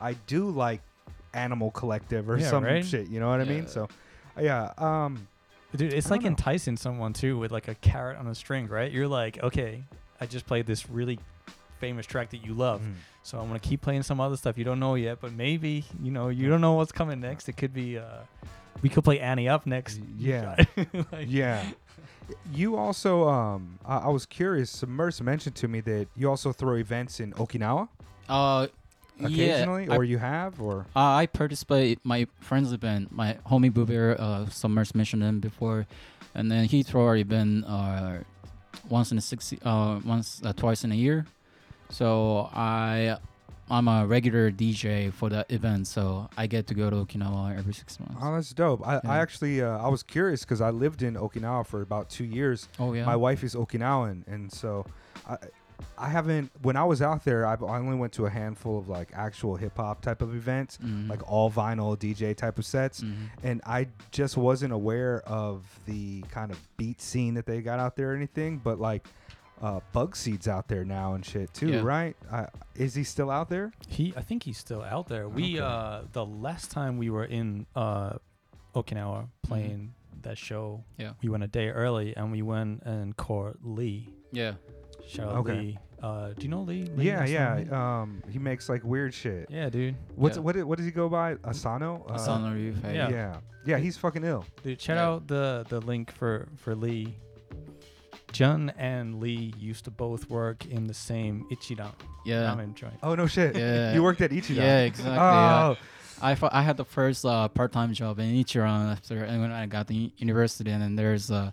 [0.01, 0.81] I do like
[1.33, 2.83] Animal Collective or Yeah, some right?
[2.83, 3.07] shit.
[3.07, 3.67] You know what I mean?
[3.67, 3.87] So
[4.39, 5.27] yeah, um,
[5.73, 6.27] Dude, it's I like know.
[6.27, 8.91] enticing someone too with like a carrot on a string, right?
[8.91, 9.85] You're like, okay,
[10.21, 11.19] I just played this really
[11.79, 12.93] famous track that you love, mm.
[13.23, 16.11] so I'm gonna keep playing some other stuff you don't know yet, but maybe you
[16.11, 17.49] know you don't know what's coming next.
[17.49, 18.19] It could be, uh,
[18.83, 19.99] we could play Annie up next.
[20.17, 20.63] Yeah.
[21.11, 21.65] Like- yeah.
[22.53, 24.69] You also, um, I, I was curious.
[24.69, 27.89] Submerse mentioned to me that you also throw events in Okinawa
[28.29, 28.67] uh,
[29.19, 31.99] occasionally, yeah, I or you have, or Uh, I participate.
[32.03, 35.87] My friend's event, my homie Boo Bear, uh, Submerse mentioned him before,
[36.33, 38.19] and then he throw our event uh,
[38.89, 41.25] once in a six, uh, once uh, twice in a year.
[41.89, 43.17] So I,
[43.69, 47.73] I'm a regular DJ for that event, so I get to go to Okinawa every
[47.73, 48.15] six months.
[48.21, 48.85] oh, that's dope.
[48.87, 52.25] I, I actually, uh, I was curious because I lived in Okinawa for about two
[52.25, 52.67] years.
[52.79, 53.05] oh yeah.
[53.05, 54.85] My wife is Okinawan, and so
[55.27, 55.37] I,
[55.97, 56.51] I haven't.
[56.61, 59.55] When I was out there, I've, I only went to a handful of like actual
[59.55, 61.09] hip hop type of events, Mhm.
[61.09, 63.01] like all vinyl DJ type of sets.
[63.01, 63.15] Mhm.
[63.43, 67.95] and I just wasn't aware of the kind of beat scene that they got out
[67.95, 68.57] there or anything.
[68.57, 69.07] But like,
[69.61, 71.81] uh, Bugseed's out there now and shit too, Yeah.
[71.81, 72.15] right?
[72.31, 73.71] Uh, is he still out there?
[73.87, 75.29] He, I think he's still out there.
[75.29, 75.59] We, Okay.
[75.59, 78.13] uh, the last time we were in uh,
[78.75, 81.13] Okinawa playing that show, Yeah.
[81.21, 84.09] we went a day early and we went and caught Lee.
[84.31, 84.53] Yeah.
[85.11, 85.53] Shout out Okay.
[85.59, 85.77] Lee.
[86.01, 86.85] Uh, do you know Lee?
[86.95, 87.65] Lee yeah, Asano?
[87.69, 88.01] yeah.
[88.01, 89.47] Um, he makes like weird shit.
[89.51, 89.95] yeah, dude.
[90.15, 90.43] What's Yeah.
[90.43, 90.55] what?
[90.65, 91.35] What does he go by?
[91.43, 92.05] Asano.
[92.09, 92.93] Uh, Asano Ryuhei.
[92.95, 93.09] yeah.
[93.09, 93.37] Yeah.
[93.65, 94.45] yeah, He's fucking ill.
[94.63, 95.07] Dude, shout Yeah.
[95.07, 97.15] out the the link for for Lee.
[98.31, 101.91] Jun and Lee used to both work in the same Ichiran
[102.25, 102.55] Yeah.
[102.55, 102.93] ramen joint.
[103.03, 103.55] Oh no shit.
[103.57, 103.93] Yeah.
[103.95, 104.55] you worked at Ichiran.
[104.55, 105.13] Yeah, exactly.
[105.15, 105.73] yeah.
[105.75, 105.77] Oh,
[106.23, 109.65] I, fu- I had the first uh, part-time job in Ichiran after and when I
[109.65, 111.51] got to u- university and then there's uh,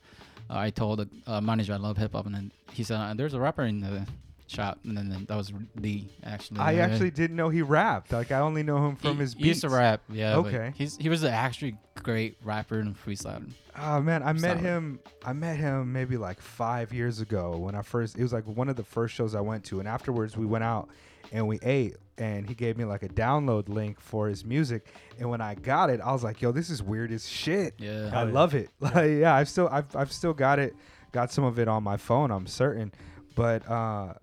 [0.50, 3.34] I told the uh, manager I love hip hop and then he said uh, there's
[3.34, 4.06] a rapper in the
[4.46, 6.60] shop and then, that was Lee actually.
[6.60, 8.12] I actually didn't know he rapped.
[8.12, 10.36] Like I only know him from he, his he used to rap, yeah.
[10.36, 10.72] Okay.
[10.76, 13.50] He's he was a actually great rapper and freestyler.
[13.80, 15.00] Oh man, I met him.
[15.24, 18.16] I met him maybe like five years ago when I first.
[18.16, 20.64] It was like one of the first shows I went to, and afterwards we went
[20.64, 20.88] out
[21.32, 24.86] and we ate, and he gave me like a download link for his music.
[25.18, 27.74] And when I got it, I was like, "Yo, this is weird as shit.
[27.78, 28.10] Yeah.
[28.12, 28.70] I Oh, love it.
[28.80, 30.74] Like, yeah, I've still, I've, I've still got it.
[31.12, 32.30] Got some of it on my phone.
[32.30, 32.92] I'm certain.
[33.34, 34.14] But uh,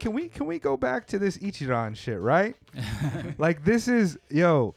[0.00, 2.54] can we, can we go back to this Ichiran shit, right?
[3.38, 4.74] like this is yo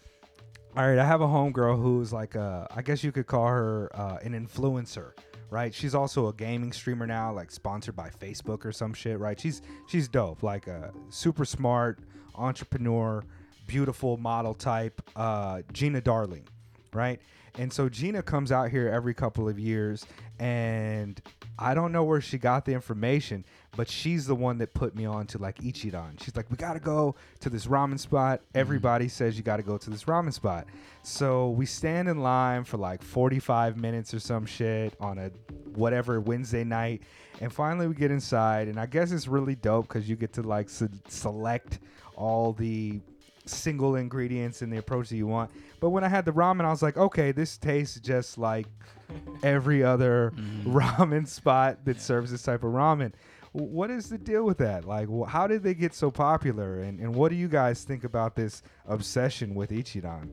[0.78, 3.90] all right i have a homegirl who's like a i guess you could call her
[3.94, 5.12] uh, an influencer
[5.52, 5.74] right?
[5.74, 9.40] She's also a gaming streamer now like sponsored by facebook or some shit right?
[9.40, 12.00] She's she's dope like a super smart
[12.34, 13.24] entrepreneur
[13.68, 16.48] beautiful model type uh, gina darling
[16.94, 17.22] right?
[17.58, 20.06] And so gina comes out here every couple of years
[20.42, 21.22] and
[21.60, 23.46] i don't know where she got the information
[23.78, 26.80] but she's the one that put me on to like ichiran she's like we gotta
[26.80, 28.42] go to this ramen spot.
[28.54, 30.68] Everybody says you gotta go to this ramen spot.
[31.04, 35.32] So we stand in line for like 45 minutes or some shit on a
[35.76, 37.02] whatever wednesday night
[37.40, 40.42] and finally we get inside and i guess it's really dope because you get to
[40.42, 41.80] like se- select
[42.18, 43.00] all the
[43.46, 45.50] single ingredients and the approach that you want.
[45.80, 48.68] But when i had the ramen i was like okay this tastes just like
[49.44, 50.64] every other Mhm.
[50.74, 53.14] ramen spot that serves this type of ramen
[53.54, 57.14] what is the deal with that like how did they get so popular and, and
[57.14, 60.30] what do you guys think about this obsession with ichiran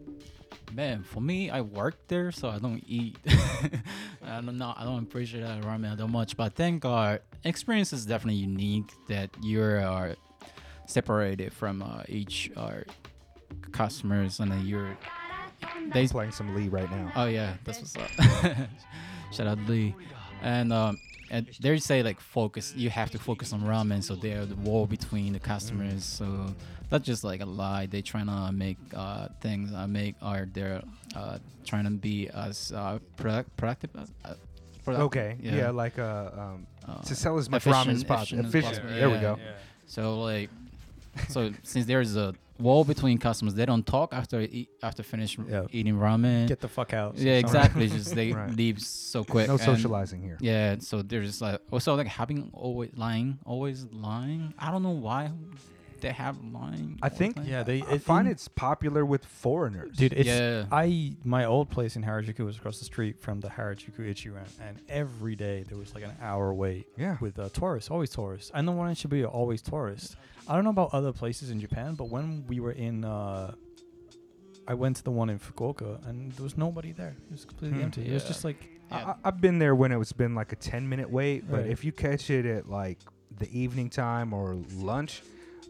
[0.73, 3.17] Man, for me, I work there, so I don't eat.
[4.23, 4.75] I don't know.
[4.77, 6.37] I don't appreciate that ramen that much.
[6.37, 8.93] But thank God, experience is definitely unique.
[9.09, 10.15] That you're uh,
[10.87, 12.81] separated from uh, each uh,
[13.73, 14.97] customers, and then you're
[15.93, 17.13] they playing some Lee right now.
[17.17, 18.11] Oh yeah, that's what's up.
[19.33, 19.95] Shout out Lee,
[20.43, 20.99] and um,
[21.31, 22.75] and they say like focus.
[22.77, 26.05] You have to focus on ramen, so they're the wall between the customers.
[26.05, 26.55] So
[26.91, 27.87] that's just like a lie.
[27.87, 30.83] They trying to make uh things uh, make are they're
[31.15, 33.91] uh trying to be as uh product productive.
[33.97, 34.35] as- Uh,
[34.85, 38.41] productive, Okay, yeah, like uh, um, uh, to sell as much ramen as possible.
[38.41, 38.75] efficient as Efficient.
[38.77, 39.21] possible, There we yeah.
[39.21, 39.39] go.
[39.87, 40.49] So like,
[41.29, 45.67] so since there's a wall between customers, they don't talk after eat, after finish Yeah.
[45.71, 46.49] eating ramen.
[46.49, 47.17] Get the fuck out.
[47.19, 47.89] yeah, exactly.
[47.89, 48.51] Just they Right.
[48.55, 49.47] leave so quick.
[49.49, 50.39] No and- socializing here.
[50.41, 54.55] Yeah, so they're just like oh, also like having always lying, always lying.
[54.59, 55.31] I don't know why
[56.01, 56.99] they have lying.
[57.03, 57.47] I think- time.
[57.47, 57.83] Yeah, they.
[57.83, 59.97] I it- find in- it's popular with foreigners.
[59.97, 60.67] Dude, it's Yeah.
[60.71, 64.81] I my old place in Harajuku was across the street from the Harajuku Ichiran, and
[64.89, 67.17] every day there was like an hour wait Yeah.
[67.21, 68.51] with uh, tourists, always tourists.
[68.55, 70.17] And the one in Shibuya, always tourists.
[70.49, 73.53] I don't know about other places in Japan, but when we were in, uh,
[74.67, 77.17] I went to the one in Fukuoka, and there was nobody there.
[77.29, 77.85] It was completely Hmm.
[77.85, 78.07] empty.
[78.07, 79.15] It was just like Yeah.
[79.25, 81.71] I, I've been there when it was been like a 10 minute wait, but Right.
[81.71, 82.99] if you catch it at like
[83.39, 85.23] the evening time or lunch,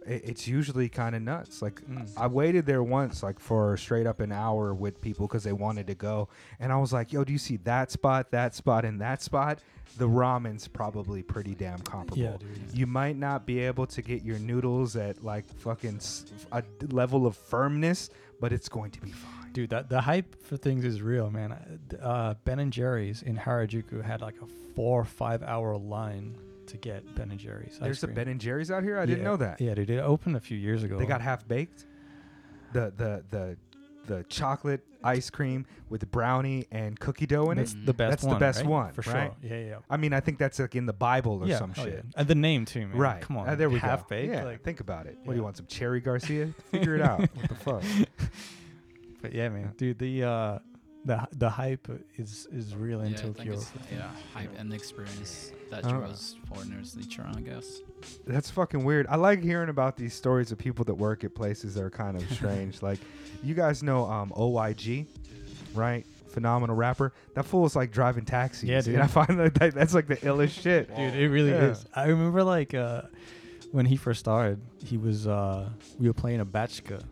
[0.08, 1.62] it, it's usually kind of nuts.
[1.62, 2.08] Like Mm.
[2.16, 5.86] I waited there once, like for straight up an hour with people because they wanted
[5.88, 6.28] to go,
[6.60, 9.60] and I was like, "Yo, do you see that spot, that spot, and that spot?"
[9.96, 12.18] The ramen's probably pretty damn comparable.
[12.18, 12.76] yeah, dude.
[12.78, 16.00] You might not be able to get your noodles at like fucking
[16.52, 19.50] a level of firmness, but it's going to be fine.
[19.52, 21.56] Dude, that the hype for things is real, man.
[22.00, 24.46] Uh, ben and Jerry's in Harajuku had like a
[24.76, 26.36] four or five hour line
[26.68, 27.74] to get Ben and Jerry's.
[27.74, 28.08] ice There's a.
[28.08, 28.98] Ben and Jerry's out here.
[28.98, 29.60] I didn't know that.
[29.60, 30.98] Yeah, dude, it opened a few years ago.
[30.98, 31.86] They got half baked.
[32.72, 33.56] The the the
[34.06, 37.86] the chocolate ice cream with brownie and cookie dough in That's it.
[37.86, 38.38] the best That's the one.
[38.38, 38.68] best right?
[38.68, 39.32] one, for right?
[39.40, 39.50] sure.
[39.50, 39.76] Yeah, yeah.
[39.88, 41.94] I mean, I think that's like in the Bible or yeah, some oh, shit.
[41.94, 42.20] yeah.
[42.20, 42.96] And the name too, man.
[42.96, 43.22] Right.
[43.22, 43.48] Come on.
[43.48, 44.16] Uh, there we half go.
[44.16, 44.32] baked.
[44.32, 44.44] Yeah.
[44.44, 45.18] Like, think about it.
[45.22, 45.56] What do you want?
[45.56, 46.48] Some cherry Garcia?
[46.70, 47.20] Figure it out.
[47.20, 47.82] What the fuck?
[49.22, 50.58] but yeah, man, dude, the uh,
[51.08, 53.52] the the hype is is real in yeah, Tokyo.
[53.54, 57.80] it's, yeah, hype and the experience that Uh, draws foreigners to Ichiran, I guess.
[58.26, 59.06] That's fucking weird.
[59.08, 62.16] I like hearing about these stories of people that work at places that are kind
[62.16, 62.82] of strange.
[62.90, 63.00] like,
[63.42, 65.06] you guys know um, OYG,
[65.74, 66.04] right?
[66.28, 67.12] Phenomenal rapper.
[67.34, 68.68] That fool is like driving taxis.
[68.68, 68.94] Yeah, dude.
[68.94, 70.94] And I find that, that that's like the illest shit.
[70.94, 71.70] Dude, it really Yeah.
[71.72, 71.84] is.
[71.94, 73.02] I remember like uh,
[73.72, 77.02] when he first started, he was uh, we were playing a batchka,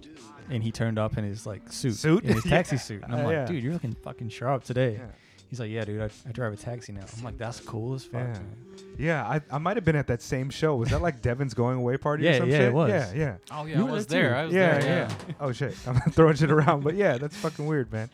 [0.51, 2.25] and he turned up in his like suit, Suit?
[2.25, 2.81] in his taxi Yeah.
[2.81, 3.45] suit, and I'm Uh, like, yeah.
[3.47, 4.95] dude, you're looking fucking sharp today.
[4.95, 5.07] Yeah.
[5.49, 7.05] He's like, yeah, dude, I, I drive a taxi now.
[7.17, 8.15] I'm like, that's cool as fuck.
[8.15, 8.33] Yeah.
[8.33, 8.57] man."
[8.99, 10.75] Yeah, I, I might have been at that same show.
[10.75, 12.69] Was that like Devin's going away party or Yeah, some yeah, shit?
[12.69, 12.91] it was.
[12.91, 13.37] Yeah, yeah.
[13.53, 14.31] Oh yeah, You I were was there there.
[14.31, 14.37] too.
[14.37, 15.09] I was Yeah, there.
[15.29, 15.35] yeah.
[15.41, 18.11] Oh shit, I'm throwing shit around, but yeah, that's fucking weird, man.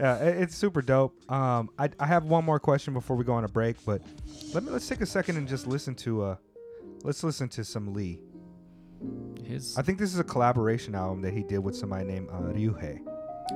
[0.00, 1.14] Yeah, i- it's super dope.
[1.30, 4.02] Um, I, I have one more question before we go on a break, but
[4.54, 6.36] let me let's take a second and just listen to uh,
[7.04, 8.18] let's listen to some Lee.
[9.43, 12.39] His I think this is a collaboration album that he did with somebody named uh,
[12.53, 12.99] Ryuhei.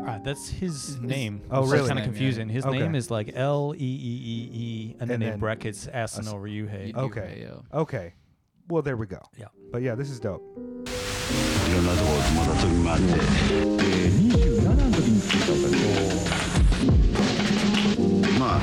[0.07, 1.41] Ah, that's his name.
[1.51, 1.88] Oh, It's really?
[1.89, 2.19] Kind of Name, yeah.
[2.19, 2.47] confusing.
[2.49, 2.80] His Okay.
[2.80, 5.93] name is like L E E E E, and then And in then brackets s-
[6.17, 6.88] Asano Ryuhei.
[6.89, 7.39] Yu- Okay.
[7.41, 8.13] Yu- Okay,
[8.69, 9.22] well there we go.
[9.38, 9.47] Yeah.
[9.72, 10.41] But yeah, this is dope.
[11.67, 13.13] いろんなところ泊まった時もあって、で
[14.09, 15.76] 27の時に着いたんだけ
[18.34, 18.61] どまあ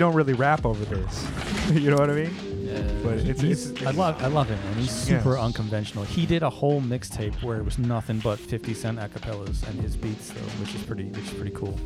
[0.00, 1.26] Don't really rap over this.
[1.72, 2.34] you know what I mean?
[2.64, 2.82] Yeah.
[3.02, 4.74] But it's, He's, it's I love I love him, man.
[4.74, 5.18] He's Yeah.
[5.18, 6.04] super unconventional.
[6.04, 9.96] He did a whole mixtape where it was nothing but 50 Cent acapellas and his
[9.96, 11.78] beats, though, which is pretty which is pretty cool.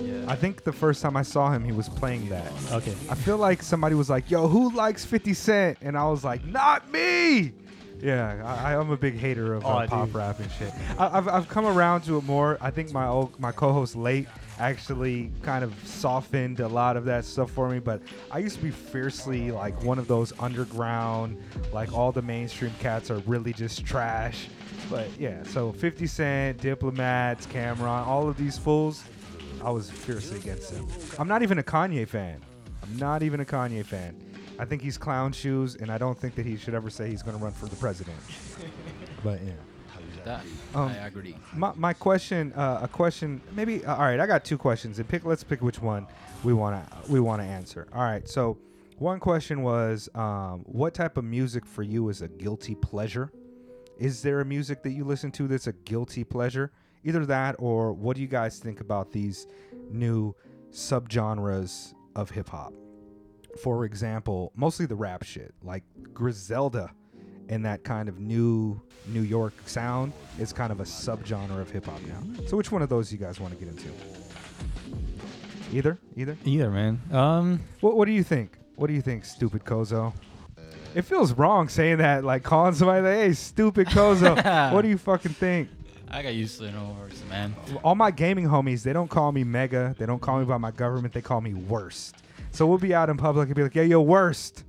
[0.00, 0.24] yeah.
[0.28, 2.50] I think the first time I saw him, he was playing that.
[2.72, 2.94] Okay.
[3.10, 6.44] I feel like somebody was like, "Yo, who likes 50 Cent?" And I was like,
[6.44, 7.52] "Not me."
[8.02, 10.14] Yeah, I, I'm a big hater of uh, Oh, pop dude.
[10.16, 10.72] rap and shit.
[10.98, 12.58] I, I've, I've come around to it more.
[12.60, 14.26] I think my old, my co-host late
[14.58, 17.78] actually kind of softened a lot of that stuff for me.
[17.78, 21.38] But I used to be fiercely like one of those underground,
[21.72, 24.48] like all the mainstream cats are really just trash.
[24.90, 29.04] But yeah, so 50 Cent, Diplomats, Cam'ron, all of these fools,
[29.62, 30.86] I was fiercely against them.
[31.18, 32.40] I'm not even a Kanye fan.
[32.82, 34.14] I'm not even a Kanye fan.
[34.58, 37.22] I think he's clown shoes, and I don't think that he should ever say he's
[37.22, 38.16] going to run for the president.
[39.22, 39.52] But yeah.
[40.24, 40.42] That
[40.74, 41.36] Um, I agree.
[41.54, 43.84] My, my question, uh, a question, maybe.
[43.84, 45.24] Uh, all right, I got two questions, and pick.
[45.24, 46.06] Let's pick which one
[46.42, 47.86] we want to we want to answer.
[47.92, 48.58] All right, so
[48.98, 53.32] one question was, um, what type of music for you is a guilty pleasure?
[53.98, 56.72] Is there a music that you listen to that's a guilty pleasure?
[57.04, 59.46] Either that, or what do you guys think about these
[59.90, 60.34] new
[60.70, 62.72] subgenres of hip hop?
[63.60, 66.90] For example, mostly the rap shit, like Griselda
[67.48, 71.86] and that kind of new New York sound is kind of a subgenre of hip
[71.86, 72.22] hop now.
[72.46, 73.88] So which one of those you guys want to get into?
[75.72, 76.36] Either, either.
[76.44, 77.00] Either man.
[77.12, 78.58] Um, What What do you think?
[78.76, 80.12] What do you think, stupid Kozo?
[80.94, 84.36] It feels wrong saying that, like calling somebody like, "Hey, stupid Kozo."
[84.72, 85.68] what do you fucking think?
[86.08, 87.54] I got used to it, no worries, man.
[87.82, 89.96] All my gaming homies, they don't call me mega.
[89.98, 91.12] They don't call me by my government.
[91.12, 92.16] They call me worst.
[92.52, 94.62] So we'll be out in public and be like, "Yeah, yo, worst."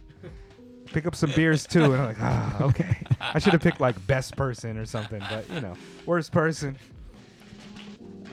[0.95, 2.97] Pick up some beers too, and I'm like, ah, okay.
[3.19, 5.73] I should have picked like best person or something, but you know,
[6.05, 6.77] worst person.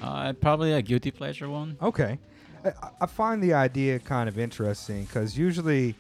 [0.01, 1.77] Uh, probably a guilty pleasure one.
[1.83, 2.21] Okay.
[2.65, 5.97] I, I find the idea kind of interesting because usually,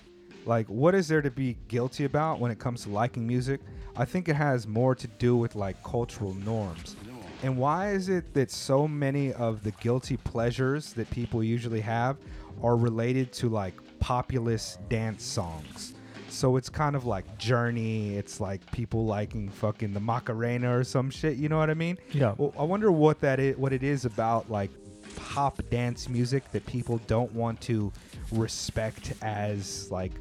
[0.47, 3.61] like, what is there to be guilty about when it comes to liking music?
[3.97, 6.95] I think it has more to do with like cultural norms.
[7.43, 12.19] And why is it that so many of the guilty pleasures that people usually have
[12.63, 15.95] are related to like populist dance songs?
[16.33, 18.17] So it's kind of like Journey.
[18.17, 21.37] It's like people liking fucking the Macarena or some shit.
[21.37, 21.99] You know what I mean?
[22.13, 22.35] Yeah.
[22.39, 24.71] Well, I wonder what that is, what it is about like
[25.17, 27.93] pop dance music that people don't want to
[28.33, 30.13] respect as like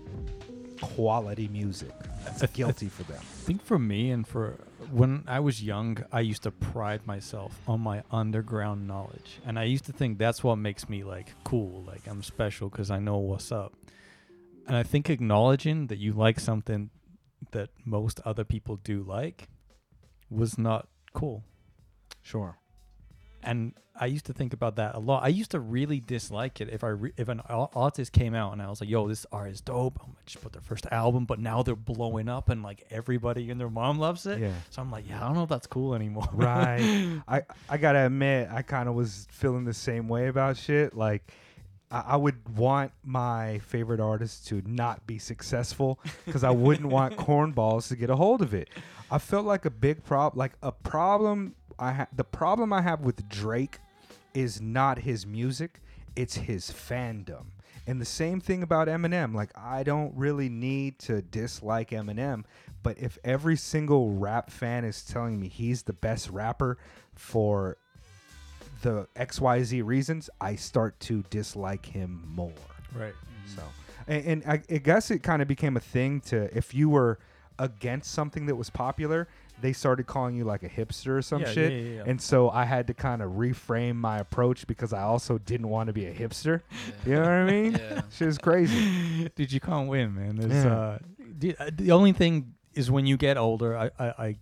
[0.81, 1.91] quality music.
[2.27, 3.19] It's guilty for them.
[3.19, 4.57] I think for me and for
[4.91, 9.63] when I was young, I used to pride myself on my underground knowledge, and I
[9.63, 13.17] used to think that's what makes me like cool, like I'm special because I know
[13.17, 13.73] what's up.
[14.67, 16.89] And I think acknowledging that you like something
[17.51, 19.49] that most other people do like
[20.29, 21.43] was not cool.
[22.21, 22.57] Sure.
[23.43, 25.23] and I used to think about that a lot.
[25.23, 28.61] I used to really dislike it if I re- if an artist came out and
[28.61, 31.25] I was like, "Yo, this art is dope." I'm gonna just put their first album,
[31.25, 34.39] but now they're blowing up and like everybody and their mom loves it.
[34.39, 34.53] Yeah.
[34.69, 37.19] So I'm like, "Yeah, I don't know if that's cool anymore." Right.
[37.27, 40.95] I I gotta admit, I kind of was feeling the same way about shit.
[40.95, 41.33] Like,
[41.91, 47.89] I, would want my favorite artist to not be successful because I wouldn't want cornballs
[47.89, 48.69] to get a hold of it.
[49.09, 51.55] I felt like a big problem, like a problem.
[51.77, 53.79] I ha- the problem I have with Drake
[54.33, 55.81] is not his music;
[56.15, 57.47] it's his fandom.
[57.87, 59.33] And the same thing about Eminem.
[59.33, 62.45] Like, I don't really need to dislike Eminem,
[62.83, 66.77] but if every single rap fan is telling me he's the best rapper
[67.15, 67.77] for
[68.81, 72.53] the XYZ reasons, I start to dislike him more.
[72.95, 73.13] right.
[73.55, 73.63] So,
[74.07, 77.19] and, and I, I guess it kind of became a thing to if you were
[77.59, 79.27] against something that was popular,
[79.61, 81.71] they started calling you like a hipster or some Yeah, shit.
[81.71, 82.03] yeah, yeah, yeah.
[82.07, 85.87] And so I had to kind of reframe my approach because I also didn't want
[85.87, 86.61] to be a hipster.
[87.05, 87.73] You know what I mean?
[87.79, 88.01] Yeah.
[88.11, 89.29] Shit is crazy.
[89.35, 90.37] Dude, you can't win, man.
[90.37, 90.73] There's, Yeah.
[90.79, 90.97] uh,
[91.37, 94.35] dude, uh, the only thing is when you get older, I, I, I,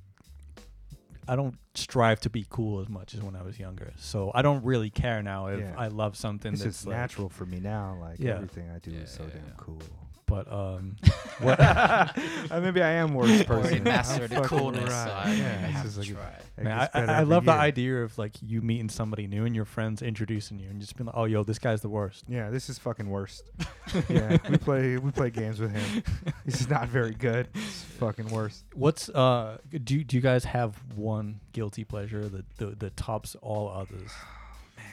[1.29, 3.93] I don't strive to be cool as much as when I was younger.
[3.97, 5.75] So I don't really care now if Yeah.
[5.77, 7.97] I love something It's that's just like- natural for me now.
[8.01, 8.35] Like Yeah.
[8.35, 9.51] everything I do is so Yeah, damn yeah.
[9.57, 9.81] cool.
[10.25, 10.95] But um,
[11.41, 13.51] Uh, maybe I am worst person.
[13.63, 15.25] Already I'm mastered the fucking coolness, so right.
[15.25, 16.63] I, Yeah, it's have just to like- try.
[16.63, 19.45] Man, gets I, I, I every love the idea of like you meeting somebody new
[19.45, 22.25] and your friends introducing you and just being like, "Oh, yo, this guy's the worst."
[22.27, 23.49] Yeah, this is fucking worst.
[24.09, 26.03] yeah, we play we play games with him.
[26.45, 27.47] He's not very good.
[27.55, 28.63] It's fucking worst.
[28.73, 29.57] What's uh?
[29.71, 34.11] Do do you guys have one guilty pleasure that the that tops all others?
[34.77, 34.85] Man,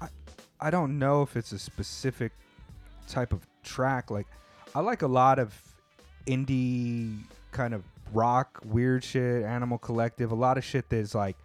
[0.00, 0.08] I
[0.68, 2.32] I don't know if it's a specific
[3.08, 4.10] type of track.
[4.10, 4.26] Like,
[4.74, 5.54] I like a lot of
[6.26, 7.18] indie
[7.50, 7.82] kind of
[8.12, 11.36] rock, weird shit, Animal Collective, a lot of shit that's like,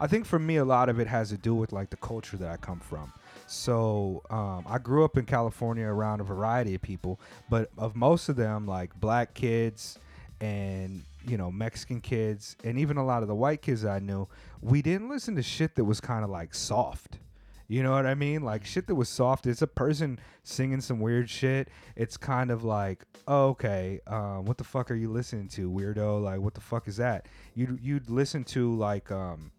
[0.00, 2.36] I think for me, a lot of it has to do with like the culture
[2.36, 3.12] that I come from.
[3.46, 8.28] So um, I grew up in California around a variety of people, but of most
[8.28, 9.98] of them, like black kids
[10.40, 14.28] and you know Mexican kids, and even a lot of the white kids I knew,
[14.60, 17.18] we didn't listen to shit that was kind of like soft.
[17.68, 18.42] You know what I mean?
[18.42, 19.46] Like shit that was soft.
[19.46, 21.68] It's a person singing some weird shit.
[21.96, 26.22] It's kind of like, oh, okay, um, what the fuck are you listening to, weirdo?
[26.22, 27.26] Like, what the fuck is that?
[27.54, 29.50] You'd you'd listen to like, um,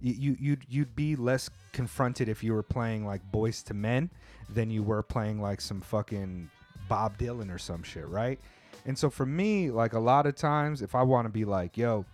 [0.00, 4.10] you you you'd you'd be less confronted if you were playing like Boyz II Men
[4.48, 6.48] than you were playing like some fucking
[6.88, 8.38] Bob Dylan or some shit, right?
[8.84, 11.76] And so for me, like a lot of times, if I want to be like,
[11.76, 12.04] yo,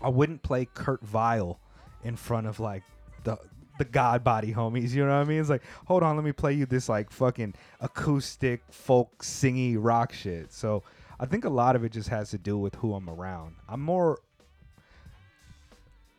[0.00, 1.58] I wouldn't play Kurt Vile
[2.04, 2.82] in front of like
[3.24, 3.38] the
[3.78, 4.90] the God Body homies.
[4.90, 5.40] You know what I mean?
[5.40, 10.12] It's like, hold on, let me play you this like fucking acoustic folk singy rock
[10.12, 10.52] shit.
[10.52, 10.82] So
[11.18, 13.56] I think a lot of it just has to do with who I'm around.
[13.68, 14.18] I'm more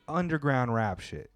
[0.07, 1.29] underground rap shit.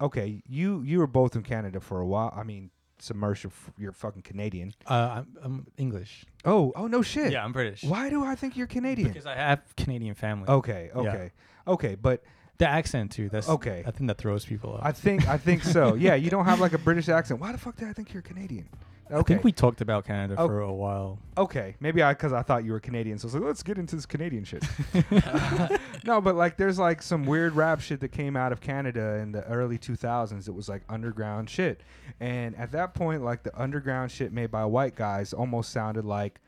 [0.00, 2.32] Okay, you you were both in Canada for a while.
[2.34, 2.70] I mean,
[3.02, 3.42] Submerse.
[3.44, 4.74] You're, f- you're fucking Canadian.
[4.86, 6.24] Uh, I'm, I'm English.
[6.44, 7.32] Oh, oh no shit.
[7.32, 7.82] Yeah, I'm British.
[7.84, 9.08] Why do I think you're Canadian?
[9.08, 10.48] Because I have Canadian family.
[10.48, 11.00] Okay, Yeah.
[11.00, 11.30] okay,
[11.66, 12.22] okay, but
[12.58, 13.28] the accent too.
[13.30, 13.82] That's Okay.
[13.86, 14.80] I think that throws people off.
[14.82, 15.94] I think I think so.
[16.00, 17.40] Yeah, you don't have like a British accent.
[17.40, 18.68] Why the fuck did I think you're Canadian?
[19.12, 20.46] I think we talked about Canada Oh.
[20.46, 21.18] for a while.
[21.36, 23.78] Okay, maybe I because I thought you were Canadian, so I was like, let's get
[23.78, 24.62] into this Canadian shit.
[26.04, 29.32] no, but like, there's like some weird rap shit that came out of Canada in
[29.32, 30.48] the early 2000s.
[30.48, 31.80] It was like underground shit,
[32.20, 36.40] and at that point, like the underground shit made by white guys almost sounded like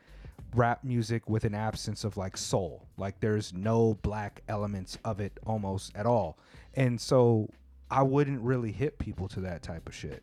[0.55, 2.87] rap music with an absence of like soul.
[2.97, 6.39] Like there's no black elements of it almost at all,
[6.75, 7.49] and so
[7.91, 10.23] I wouldn't really hit people to that type of shit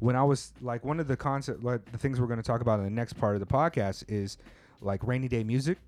[0.00, 2.60] when I was like one of the concept like the things we're going to talk
[2.60, 4.38] about in the next part of the podcast is
[4.80, 5.78] like rainy day music.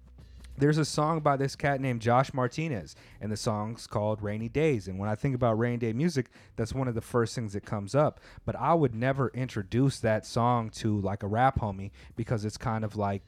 [0.59, 4.89] There's a song by this cat named Josh Martinez, and the song's called Rainy Days.
[4.89, 6.27] And when I think about rainy day music,
[6.57, 8.20] that's one of the first things that comes up.
[8.45, 12.85] But I would never introduce that song to like a rap homie because it's kind
[12.85, 13.23] of like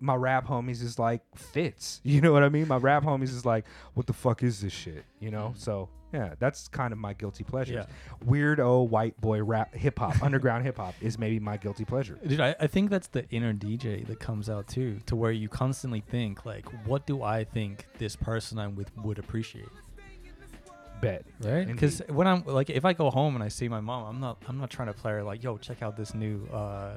[0.00, 2.00] my rap homies is like fits.
[2.08, 2.68] You know what I mean?
[2.68, 3.64] My rap homies is like,
[3.94, 5.04] what the fuck is this shit?
[5.20, 5.54] You know?
[5.56, 7.74] So yeah, that's kind of my guilty pleasure.
[7.74, 8.26] Yeah.
[8.26, 12.18] Weirdo white boy rap hip hop, underground hip hop is maybe my guilty pleasure.
[12.26, 15.48] Dude, I, I think that's the inner DJ that comes out too, to where you
[15.48, 19.68] constantly think like, what do I think this person I'm with would appreciate,
[21.00, 21.24] Bet.
[21.42, 21.66] right?
[21.66, 24.42] Because when I'm like, if I go home and I see my mom, I'm not,
[24.48, 26.96] I'm not trying to play her like, yo, check out this new, uh,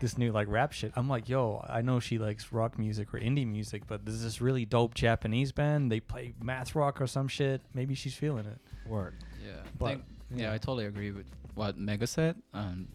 [0.00, 0.92] this new like rap shit.
[0.96, 4.40] I'm like, yo, I know she likes rock music or indie music, but there's this
[4.40, 5.90] really dope Japanese band.
[5.90, 7.62] They play math rock or some shit.
[7.74, 8.58] Maybe she's feeling it.
[8.88, 9.14] Word.
[9.44, 10.52] Yeah, I But- think- yeah, yeah.
[10.52, 12.36] I totally agree with what Mega said.
[12.52, 12.88] Um,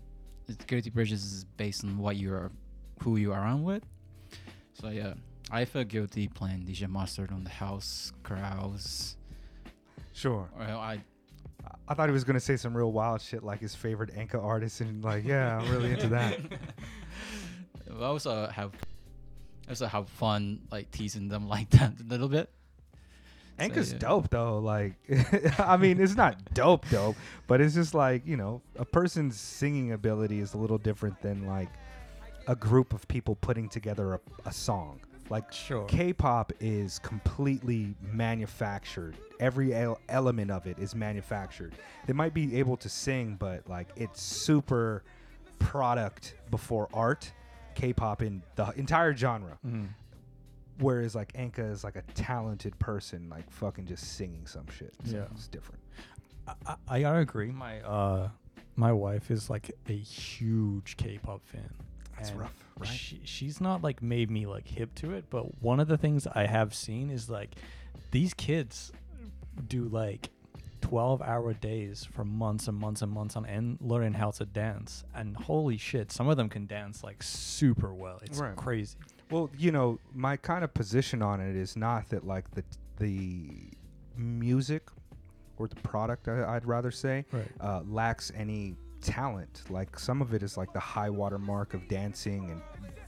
[0.48, 2.52] it's guilty bridges is based on what you are,
[3.02, 3.84] who you are on with.
[4.74, 5.14] So yeah,
[5.50, 9.18] I feel guilty playing DJ Mustard on the house crowds.
[10.14, 10.50] Sure.
[10.58, 11.02] Well, I
[11.88, 14.82] I thought he was gonna say some real wild shit like his favorite Enka artist
[14.82, 16.40] and like, yeah, I'm really into that.
[18.00, 18.74] I also have,
[19.68, 22.50] also have fun like teasing them like that a little bit.
[23.60, 23.98] So, yeah.
[24.00, 24.58] dope though.
[24.58, 24.94] Like,
[25.60, 27.16] I mean, it's not dope, dope,
[27.48, 31.46] but it's just like you know, a person's singing ability is a little different than
[31.46, 31.70] like
[32.48, 35.00] a group of people putting together a, a song.
[35.30, 35.86] Like, Sure.
[35.86, 39.16] K-pop is completely manufactured.
[39.40, 41.74] Every el- element of it is manufactured.
[42.06, 45.04] They might be able to sing, but like it's super
[45.60, 47.32] product before art.
[47.76, 49.58] K-pop in the entire genre.
[49.66, 49.88] Mhm.
[50.80, 54.94] Whereas like Enka is like a talented person, like fucking just singing some shit.
[55.06, 55.26] So Yeah.
[55.32, 55.82] it's different.
[56.48, 57.52] I, I, I gotta agree.
[57.52, 58.30] My uh,
[58.76, 61.70] my wife is like a huge K-pop fan.
[62.22, 62.88] That's rough, right?
[62.90, 66.28] She, she's not like made me like hip to it, but one of the things
[66.28, 67.56] I have seen is like
[68.12, 68.92] these kids
[69.68, 70.30] do like
[70.82, 75.04] 12 hour days for months and months and months on end learning how to dance.
[75.16, 78.20] And holy shit, some of them can dance like super well.
[78.24, 78.56] It's Right.
[78.56, 78.98] crazy.
[79.30, 82.64] Well, you know, my kind of position on it is not that like the
[83.00, 83.48] the
[84.18, 84.90] music
[85.58, 87.48] or the product, I, I'd rather say, Right.
[87.60, 89.64] uh, lacks any talent.
[89.70, 92.62] Like some of it is like the high water mark of dancing and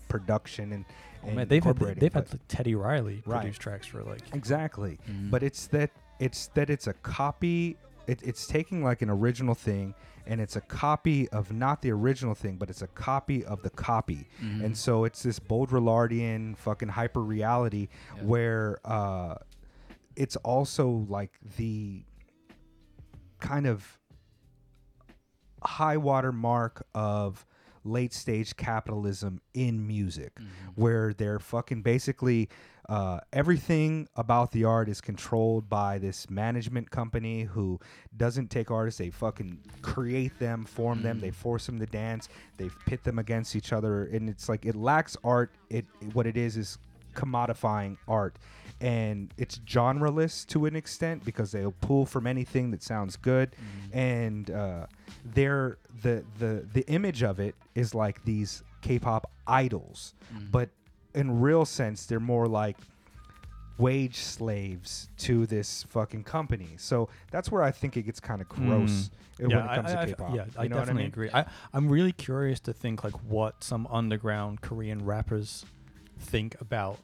[0.09, 0.85] production and,
[1.23, 3.39] Oh, and man, they've had, incorporating, they've had like, Teddy Riley Right.
[3.41, 4.99] produce tracks for like Exactly.
[5.09, 5.31] Mhm.
[5.31, 7.77] But it's that it's that it's a copy.
[8.07, 9.95] It, it's taking like an original thing,
[10.27, 13.69] and it's a copy of not the original thing, but it's a copy of the
[13.69, 14.27] copy.
[14.41, 14.63] Mhm.
[14.65, 17.87] And so it's this Baudrillardian fucking hyper reality
[18.17, 18.23] Yeah.
[18.23, 19.35] where uh,
[20.17, 22.03] it's also like the
[23.39, 23.99] kind of
[25.63, 27.45] high water mark of
[27.85, 30.47] late stage capitalism in music Mhm.
[30.75, 32.49] where they're fucking basically
[32.89, 37.79] uh, everything about the art is controlled by this management company who
[38.15, 41.35] doesn't take artists they fucking create them form them they Mm.
[41.35, 42.27] force them to dance
[42.57, 46.35] they pit them against each other and it's like it lacks art it what it
[46.35, 46.77] is is
[47.15, 48.35] commodifying art
[48.81, 53.95] and it's genreless to an extent because they'll pull from anything that sounds good Mhm.
[53.95, 54.85] and uh,
[55.23, 60.51] they're the the the image of it is like these K-pop idols, Mhm.
[60.51, 60.69] but
[61.13, 62.75] in real sense they're more like
[63.79, 66.69] wage slaves to this fucking company.
[66.77, 69.09] So that's where I think it gets kind of gross
[69.41, 70.35] uh, when it comes I, to I- K-pop.
[70.35, 71.07] Yeah, I you know what definitely I mean?
[71.07, 71.29] agree.
[71.33, 75.65] I, I'm really curious to think like what some underground Korean rappers
[76.19, 76.99] think about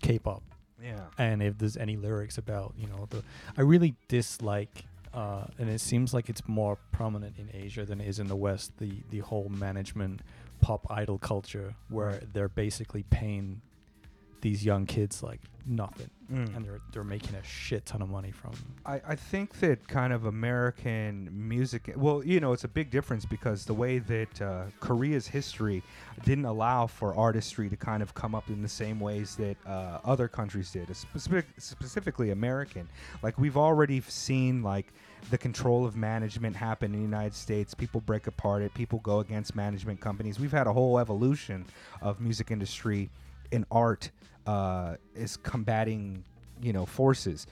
[0.00, 0.42] K-pop,
[0.82, 1.06] Yeah.
[1.18, 3.22] and if there's any lyrics about you know the.
[3.56, 8.08] I really dislike, uh, and it seems like it's more prominent in Asia than it
[8.08, 8.72] is in the West.
[8.78, 10.20] The the whole management
[10.60, 13.60] pop idol culture where they're basically paying
[14.40, 16.56] these young kids like nothing, Mm.
[16.56, 18.52] and they're they're making a shit ton of money from.
[18.86, 23.24] I, I think that kind of American music, well, you know, it's a big difference
[23.24, 25.82] because the way that uh, Korea's history
[26.24, 29.98] didn't allow for artistry to kind of come up in the same ways that uh,
[30.04, 32.88] other countries did, specific, specifically American.
[33.22, 34.92] Like, we've already seen, like,
[35.30, 37.74] the control of management happen in the United States.
[37.74, 40.38] People break apart it, people go against management companies.
[40.38, 41.64] We've had a whole evolution
[42.02, 43.10] of music industry
[43.52, 44.10] and art
[44.46, 46.24] uh, is combating,
[46.62, 47.46] you know, forces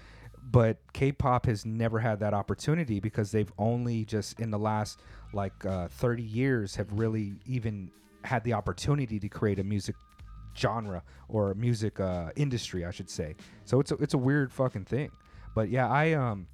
[0.50, 5.00] but K-pop has never had that opportunity because they've only just in the last
[5.32, 7.90] like uh, 30 years have really even
[8.22, 9.96] had the opportunity to create a music
[10.56, 13.34] genre or music uh, industry, I should say.
[13.64, 15.10] So it's a, it's a weird fucking thing.
[15.54, 16.46] But yeah, I um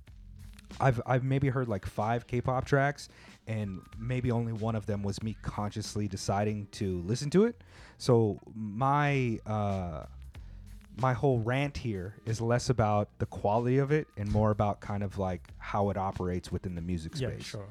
[0.80, 3.08] I've I've maybe heard like five K-pop tracks
[3.46, 7.60] and maybe only one of them was me consciously deciding to listen to it.
[7.98, 10.06] So my uh
[11.00, 15.02] my whole rant here is less about the quality of it and more about kind
[15.02, 17.30] of like how it operates within the music space.
[17.38, 17.68] Yeah, sure.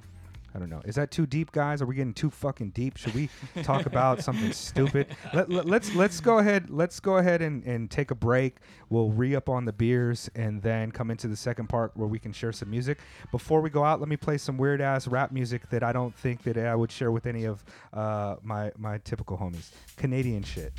[0.54, 0.82] I don't know.
[0.84, 1.82] Is that too deep, guys?
[1.82, 2.98] Are we getting too fucking deep?
[2.98, 3.30] Should we
[3.64, 5.08] talk about something stupid?
[5.34, 6.70] Let, let, let's let's go ahead.
[6.70, 8.58] Let's go ahead and, and take a break.
[8.90, 12.20] We'll re up on the beers and then come into the second part where we
[12.20, 13.00] can share some music.
[13.32, 16.14] Before we go out, let me play some weird ass rap music that I don't
[16.16, 17.64] think that I would share with any of
[17.94, 19.70] uh, my my typical homies.
[19.96, 20.74] Canadian shit.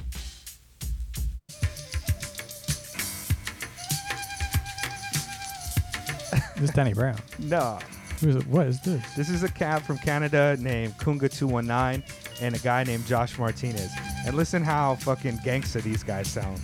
[6.63, 7.17] This is Danny Brown.
[7.39, 7.79] No.
[8.23, 8.47] Who is it?
[8.47, 9.15] What is this?
[9.15, 12.03] This is a cab from Canada named Kunga219
[12.41, 13.91] and a guy named Josh Martinez.
[14.25, 16.61] And listen how fucking gangsta these guys sound.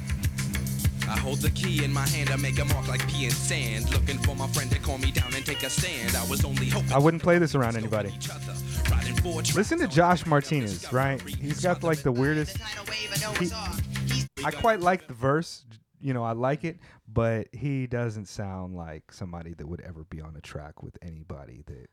[1.08, 3.90] I hold the key in my hand, I make a mark like pea and sand.
[3.90, 6.14] Looking for my friend to calm me down and take a stand.
[6.14, 8.12] I was only hoping I wouldn't play this around anybody.
[8.14, 8.52] each other.
[8.88, 11.20] Riding four Listen to Josh Martinez, right?
[11.22, 12.56] He's got like the weirdest.
[13.40, 13.50] He,
[14.44, 15.64] I quite like the verse.
[16.00, 16.78] You know, I like it,
[17.12, 21.62] but he doesn't sound like somebody that would ever be on a track with anybody
[21.66, 21.88] that.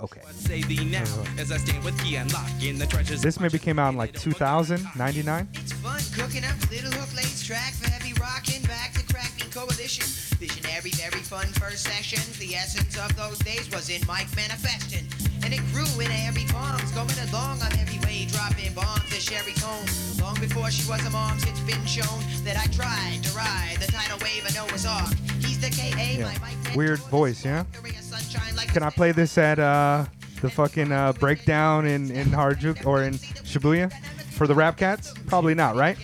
[0.00, 0.20] Okay.
[0.32, 1.04] Say thee now
[1.38, 3.22] as I stand with key and lock in the treasures.
[3.22, 5.48] This maybe came out in like 2000, 99.
[5.54, 10.04] It's fun cooking up little hook lace track for heavy rocking back to cracking coalition.
[10.38, 12.36] Visionary, very fun first sessions.
[12.38, 15.06] The essence of those days was in Mike manifesting.
[15.44, 19.62] And it grew in airy palms, going along on every way, dropping bombs to Sherry's
[19.62, 19.84] home.
[20.20, 23.92] Long before she was a mom's, it's been shown that I tried to ride the
[23.92, 25.12] tidal wave of Noah's Ark.
[25.40, 26.32] He's the KA, Yeah.
[26.74, 27.64] Weird voice, yeah?
[27.72, 30.06] the ray of sunshine like Can I play this at uh,
[30.40, 33.92] the fucking uh, breakdown in in Harajuku or in Shibuya
[34.32, 35.12] for the Rap Cats?
[35.26, 35.96] Probably not, right?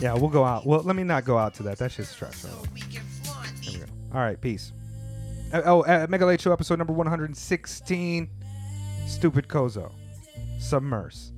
[0.00, 0.66] Yeah, we'll go out.
[0.66, 1.78] Well, let me not go out to that.
[1.78, 2.44] That's just trash.
[2.74, 3.86] We can flaunt There these we go.
[4.14, 4.72] All right, peace.
[5.52, 8.30] Uh, oh, uh, Mega Late Show episode number 116.
[9.06, 9.92] Stupid Kozo.
[10.58, 11.32] Submerse.